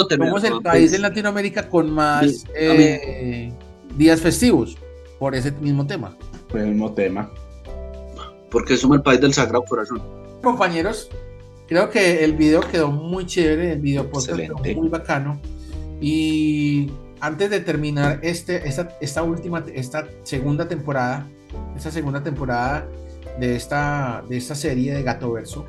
Somos 0.10 0.44
el 0.44 0.62
país 0.62 0.92
en 0.92 1.04
Latinoamérica 1.04 1.70
con 1.70 1.90
más 1.90 2.44
eh, 2.54 3.54
días 3.98 4.20
festivos 4.20 4.78
por 5.20 5.36
ese 5.36 5.54
mismo 5.54 5.88
tema. 5.88 6.18
Fue 6.50 6.64
el 6.64 6.72
mismo 6.72 6.92
tema. 6.94 7.32
Porque 8.50 8.78
somos 8.78 8.98
el 8.98 9.04
país 9.04 9.22
del 9.22 9.34
Sagrado 9.34 9.64
Corazón. 9.64 10.02
Compañeros, 10.42 11.10
creo 11.68 11.90
que 11.90 12.24
el 12.24 12.34
video 12.34 12.62
quedó 12.62 12.92
muy 12.92 13.26
chévere, 13.26 13.74
el 13.74 13.80
video 13.80 14.10
quedó 14.10 14.58
muy 14.76 14.90
bacano. 14.90 15.40
Y 16.02 16.92
antes 17.20 17.50
de 17.50 17.60
terminar 17.60 18.20
este, 18.24 18.68
esta, 18.68 18.98
esta 19.02 19.24
última, 19.24 19.64
esta 19.74 20.08
segunda 20.24 20.68
temporada, 20.68 21.28
esta 21.76 21.92
segunda 21.92 22.24
temporada 22.24 22.88
de 23.40 23.56
esta, 23.56 24.24
de 24.28 24.38
esta 24.38 24.56
serie 24.56 24.94
de 24.94 25.04
Gato 25.04 25.32
Verso, 25.32 25.66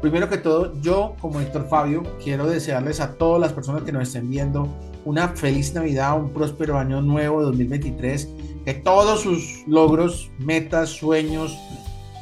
primero 0.00 0.28
que 0.28 0.36
todo, 0.36 0.78
yo 0.80 1.14
como 1.20 1.40
Héctor 1.40 1.68
Fabio 1.68 2.02
quiero 2.22 2.46
desearles 2.46 3.00
a 3.00 3.14
todas 3.14 3.40
las 3.40 3.52
personas 3.52 3.84
que 3.84 3.92
nos 3.92 4.08
estén 4.08 4.28
viendo 4.28 4.68
una 5.04 5.28
feliz 5.28 5.72
Navidad, 5.74 6.18
un 6.18 6.30
próspero 6.32 6.78
año 6.78 7.00
nuevo 7.00 7.42
2023, 7.42 8.28
que 8.64 8.74
todos 8.74 9.20
sus 9.20 9.64
logros, 9.66 10.30
metas, 10.38 10.90
sueños, 10.90 11.56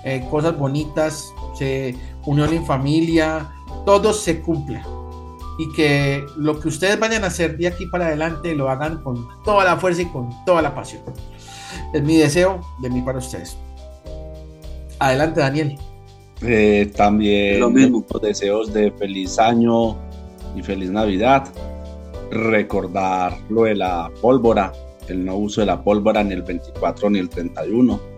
eh, 0.05 0.27
cosas 0.31 0.57
bonitas, 0.57 1.33
se, 1.59 1.95
unión 2.27 2.53
en 2.53 2.65
familia, 2.65 3.51
todo 3.85 4.13
se 4.13 4.41
cumpla. 4.41 4.83
Y 5.59 5.71
que 5.73 6.25
lo 6.37 6.59
que 6.59 6.69
ustedes 6.69 6.99
vayan 6.99 7.25
a 7.25 7.27
hacer 7.27 7.57
de 7.59 7.67
aquí 7.67 7.87
para 7.87 8.07
adelante 8.07 8.55
lo 8.55 8.71
hagan 8.71 9.03
con 9.03 9.29
toda 9.45 9.65
la 9.65 9.77
fuerza 9.77 10.03
y 10.03 10.07
con 10.07 10.31
toda 10.47 10.63
la 10.63 10.75
pasión. 10.75 11.03
Es 11.93 12.03
mi 12.03 12.17
deseo 12.17 12.61
de 12.81 12.89
mí 12.89 13.03
para 13.03 13.19
ustedes. 13.19 13.57
Adelante, 14.99 15.41
Daniel. 15.41 15.79
Eh, 16.43 16.91
también 16.97 17.61
Lo 17.61 17.71
mismo. 17.71 18.05
los 18.11 18.23
deseos 18.23 18.73
de 18.73 18.91
feliz 18.93 19.39
año 19.39 19.97
y 20.57 20.63
feliz 20.63 20.91
Navidad. 20.91 21.47
Recordar 22.31 23.37
lo 23.51 23.65
de 23.65 23.75
la 23.75 24.11
pólvora, 24.23 24.73
el 25.09 25.25
no 25.25 25.37
uso 25.37 25.61
de 25.61 25.67
la 25.67 25.83
pólvora 25.83 26.23
ni 26.23 26.35
el 26.35 26.43
24 26.43 27.11
ni 27.11 27.19
el 27.19 27.29
31. 27.29 28.10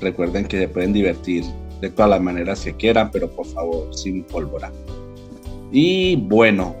Recuerden 0.00 0.46
que 0.46 0.58
se 0.58 0.68
pueden 0.68 0.92
divertir 0.92 1.44
de 1.80 1.90
todas 1.90 2.10
las 2.10 2.20
maneras 2.20 2.60
que 2.60 2.74
quieran, 2.74 3.10
pero 3.10 3.30
por 3.30 3.46
favor 3.46 3.94
sin 3.94 4.24
pólvora. 4.24 4.70
Y 5.72 6.16
bueno, 6.16 6.74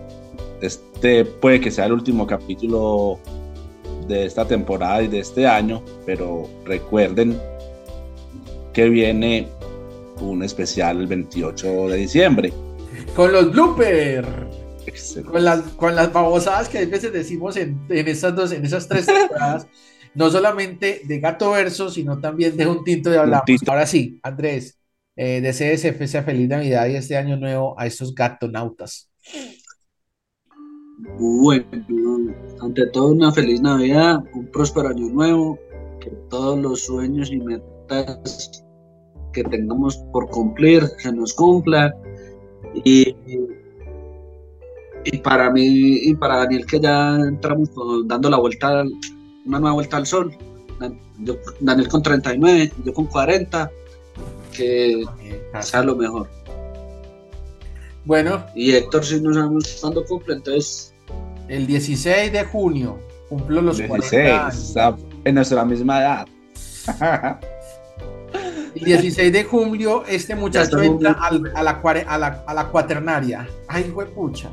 este 0.60 1.24
puede 1.24 1.60
que 1.60 1.70
sea 1.70 1.86
el 1.86 1.92
último 1.92 2.26
capítulo 2.26 3.18
de 4.08 4.26
esta 4.26 4.46
temporada 4.46 5.02
y 5.02 5.08
de 5.08 5.20
este 5.20 5.46
año, 5.46 5.82
pero 6.04 6.48
recuerden 6.64 7.40
que 8.72 8.88
viene 8.88 9.48
un 10.20 10.42
especial 10.42 11.00
el 11.00 11.06
28 11.06 11.88
de 11.88 11.96
diciembre. 11.96 12.52
Con 13.14 13.32
los 13.32 13.52
bloopers. 13.52 14.28
Con 15.30 15.44
las, 15.44 15.60
con 15.76 15.94
las 15.94 16.12
babosadas 16.12 16.68
que 16.68 16.78
a 16.78 16.86
veces 16.86 17.12
decimos 17.12 17.56
en, 17.56 17.78
en 17.88 18.08
esas 18.08 18.34
dos, 18.34 18.50
en 18.52 18.64
esas 18.64 18.88
tres 18.88 19.06
temporadas. 19.06 19.66
no 20.14 20.30
solamente 20.30 21.02
de 21.04 21.20
Gato 21.20 21.50
Verso, 21.52 21.88
sino 21.90 22.18
también 22.18 22.56
de 22.56 22.66
un 22.66 22.84
tinto 22.84 23.10
de 23.10 23.18
hablamos. 23.18 23.44
tinto. 23.46 23.70
Ahora 23.70 23.86
sí, 23.86 24.18
Andrés, 24.22 24.78
eh, 25.16 25.40
deseese 25.40 26.06
sea 26.06 26.22
feliz 26.22 26.48
Navidad 26.48 26.86
y 26.88 26.96
este 26.96 27.16
año 27.16 27.36
nuevo 27.36 27.78
a 27.78 27.86
estos 27.86 28.14
gatonautas. 28.14 29.10
Bueno, 31.18 31.66
ante 32.60 32.86
todo 32.88 33.08
una 33.12 33.32
feliz 33.32 33.60
Navidad, 33.60 34.22
un 34.34 34.46
próspero 34.50 34.88
año 34.88 35.08
nuevo, 35.08 35.58
que 36.00 36.10
todos 36.28 36.58
los 36.58 36.84
sueños 36.84 37.30
y 37.30 37.38
metas 37.38 38.64
que 39.32 39.44
tengamos 39.44 39.96
por 40.12 40.28
cumplir 40.28 40.84
se 40.98 41.12
nos 41.12 41.32
cumplan. 41.34 41.92
Y, 42.84 43.14
y 45.04 45.18
para 45.18 45.50
mí 45.50 45.64
y 45.64 46.14
para 46.14 46.36
Daniel 46.38 46.66
que 46.66 46.78
ya 46.80 47.16
entramos 47.16 47.70
con- 47.70 48.06
dando 48.06 48.28
la 48.30 48.38
vuelta, 48.38 48.80
al- 48.80 48.92
una 49.46 49.58
nueva 49.60 49.74
vuelta 49.74 49.96
al 49.96 50.06
sol. 50.06 50.36
Yo- 51.18 51.36
Daniel 51.60 51.88
con 51.88 52.02
39, 52.02 52.72
yo 52.84 52.94
con 52.94 53.06
40, 53.06 53.70
que 54.52 55.04
sea 55.60 55.82
lo 55.82 55.94
mejor. 55.96 56.28
Bueno, 58.04 58.44
Y 58.54 58.72
Héctor 58.72 59.04
si 59.04 59.20
no 59.20 59.32
sabemos 59.34 59.78
cuándo 59.80 60.04
cumple, 60.06 60.34
entonces 60.36 60.94
el 61.48 61.66
16 61.66 62.32
de 62.32 62.44
junio 62.44 62.98
cumplo 63.28 63.60
los 63.60 63.76
40 63.80 63.96
16, 64.16 64.40
años. 64.40 64.54
está 64.68 64.96
en 65.24 65.34
nuestra 65.34 65.64
misma 65.64 66.00
edad. 66.00 66.26
El 68.74 68.84
16 68.84 69.32
de 69.32 69.44
julio 69.44 70.04
este 70.06 70.34
muchacho 70.36 70.80
entra 70.80 71.12
al- 71.20 71.52
a, 71.56 71.62
la, 71.62 71.70
a, 72.06 72.18
la, 72.18 72.44
a 72.46 72.54
la 72.54 72.68
cuaternaria. 72.68 73.46
Ay, 73.68 73.92
pucha. 74.14 74.48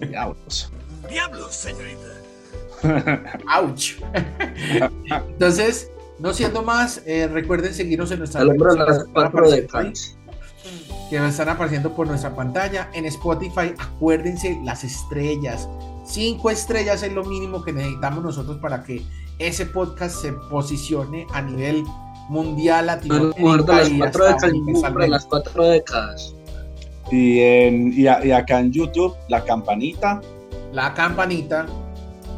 Diablos. 0.00 0.70
Diablos, 1.08 1.54
señorita. 1.54 2.08
Ouch. 3.60 3.94
Entonces, 5.28 5.90
no 6.18 6.32
siendo 6.32 6.62
más, 6.62 7.02
eh, 7.06 7.28
recuerden 7.28 7.74
seguirnos 7.74 8.10
en 8.10 8.20
nuestra 8.20 8.40
redes 8.42 8.58
las 8.58 8.76
sociales 8.76 9.02
que 9.02 9.08
están 9.08 9.24
apareciendo 9.26 9.78
ahí, 9.78 9.84
Cans. 9.86 10.18
que 11.10 11.16
están 11.26 11.48
apareciendo 11.48 11.94
por 11.94 12.06
nuestra 12.06 12.34
pantalla. 12.34 12.88
En 12.94 13.04
Spotify, 13.06 13.74
acuérdense 13.78 14.58
las 14.64 14.84
estrellas. 14.84 15.68
Cinco 16.06 16.50
estrellas 16.50 17.02
es 17.02 17.12
lo 17.12 17.24
mínimo 17.24 17.62
que 17.62 17.72
necesitamos 17.72 18.22
nosotros 18.22 18.58
para 18.58 18.82
que 18.82 19.02
ese 19.38 19.66
podcast 19.66 20.20
se 20.22 20.32
posicione 20.50 21.26
a 21.32 21.42
nivel 21.42 21.82
mundial 22.28 22.86
La 22.86 22.96
latinoamérica. 22.96 23.40
mujer 23.40 23.64
de 23.64 23.72
las 23.74 23.90
las 25.08 25.26
cuatro 25.26 25.64
décadas. 25.64 26.34
Y, 27.10 27.40
en, 27.40 27.92
y, 27.92 28.06
a- 28.06 28.24
y 28.24 28.30
acá 28.32 28.60
en 28.60 28.72
YouTube, 28.72 29.14
la 29.28 29.44
campanita, 29.44 30.20
La 30.72 30.94
campanita, 30.94 31.66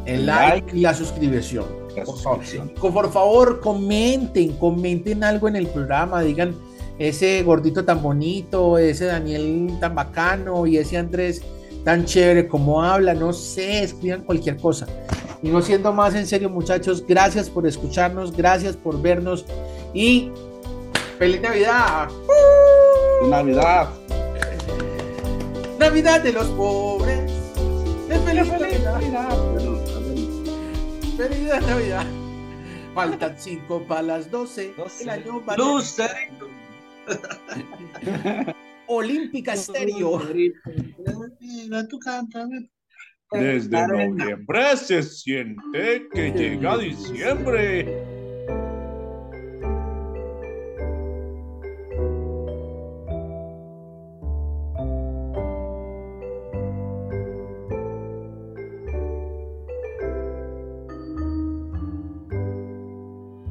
el 0.07 0.25
like, 0.25 0.61
like. 0.65 0.77
y 0.77 0.81
la 0.81 0.93
suscripción. 0.93 1.65
la 1.95 2.03
Por 2.03 2.17
favor. 2.19 2.39
suscripción. 2.39 2.71
Co- 2.79 2.93
Por 2.93 3.11
favor, 3.11 3.59
comenten, 3.59 4.53
comenten 4.57 5.23
algo 5.23 5.47
en 5.47 5.55
el 5.55 5.67
programa, 5.67 6.21
digan 6.21 6.55
ese 6.99 7.43
gordito 7.43 7.85
tan 7.85 8.01
bonito, 8.01 8.77
ese 8.77 9.05
Daniel 9.05 9.77
tan 9.79 9.93
bacano 9.95 10.65
y 10.65 10.77
ese 10.77 10.97
Andrés 10.97 11.41
tan 11.83 12.05
chévere 12.05 12.47
como 12.47 12.81
habla, 12.83 13.13
no 13.13 13.31
sé, 13.33 13.83
escriban 13.83 14.23
cualquier 14.23 14.57
cosa. 14.57 14.87
Y 15.43 15.49
no 15.49 15.61
siendo 15.61 15.93
más 15.93 16.15
en 16.15 16.25
serio, 16.25 16.49
muchachos, 16.49 17.03
gracias 17.07 17.49
por 17.49 17.67
escucharnos, 17.67 18.35
gracias 18.35 18.75
por 18.75 18.99
vernos 19.01 19.45
y 19.93 20.31
feliz 21.19 21.39
Navidad. 21.41 22.07
Navidad. 23.29 23.89
Navidad 25.79 26.21
de 26.21 26.33
los 26.33 26.47
pobres. 26.47 27.31
Es 28.09 28.19
feliz 28.21 28.47
Navidad. 28.83 29.37
Feliz 31.17 31.49
Navidad. 31.67 32.05
Faltan 32.93 33.35
cinco 33.39 33.83
para 33.87 34.03
las 34.03 34.29
12. 34.29 34.75
Doce. 34.77 35.03
El 35.03 35.09
año 35.09 35.43
va 35.43 35.57
Lucerito. 35.57 36.47
Olímpica 38.87 39.53
Estéreo. 39.53 40.21
Desde 43.31 43.87
noviembre 43.87 44.77
se 44.77 45.01
siente 45.01 46.07
que 46.13 46.31
llega 46.33 46.77
diciembre. 46.77 48.26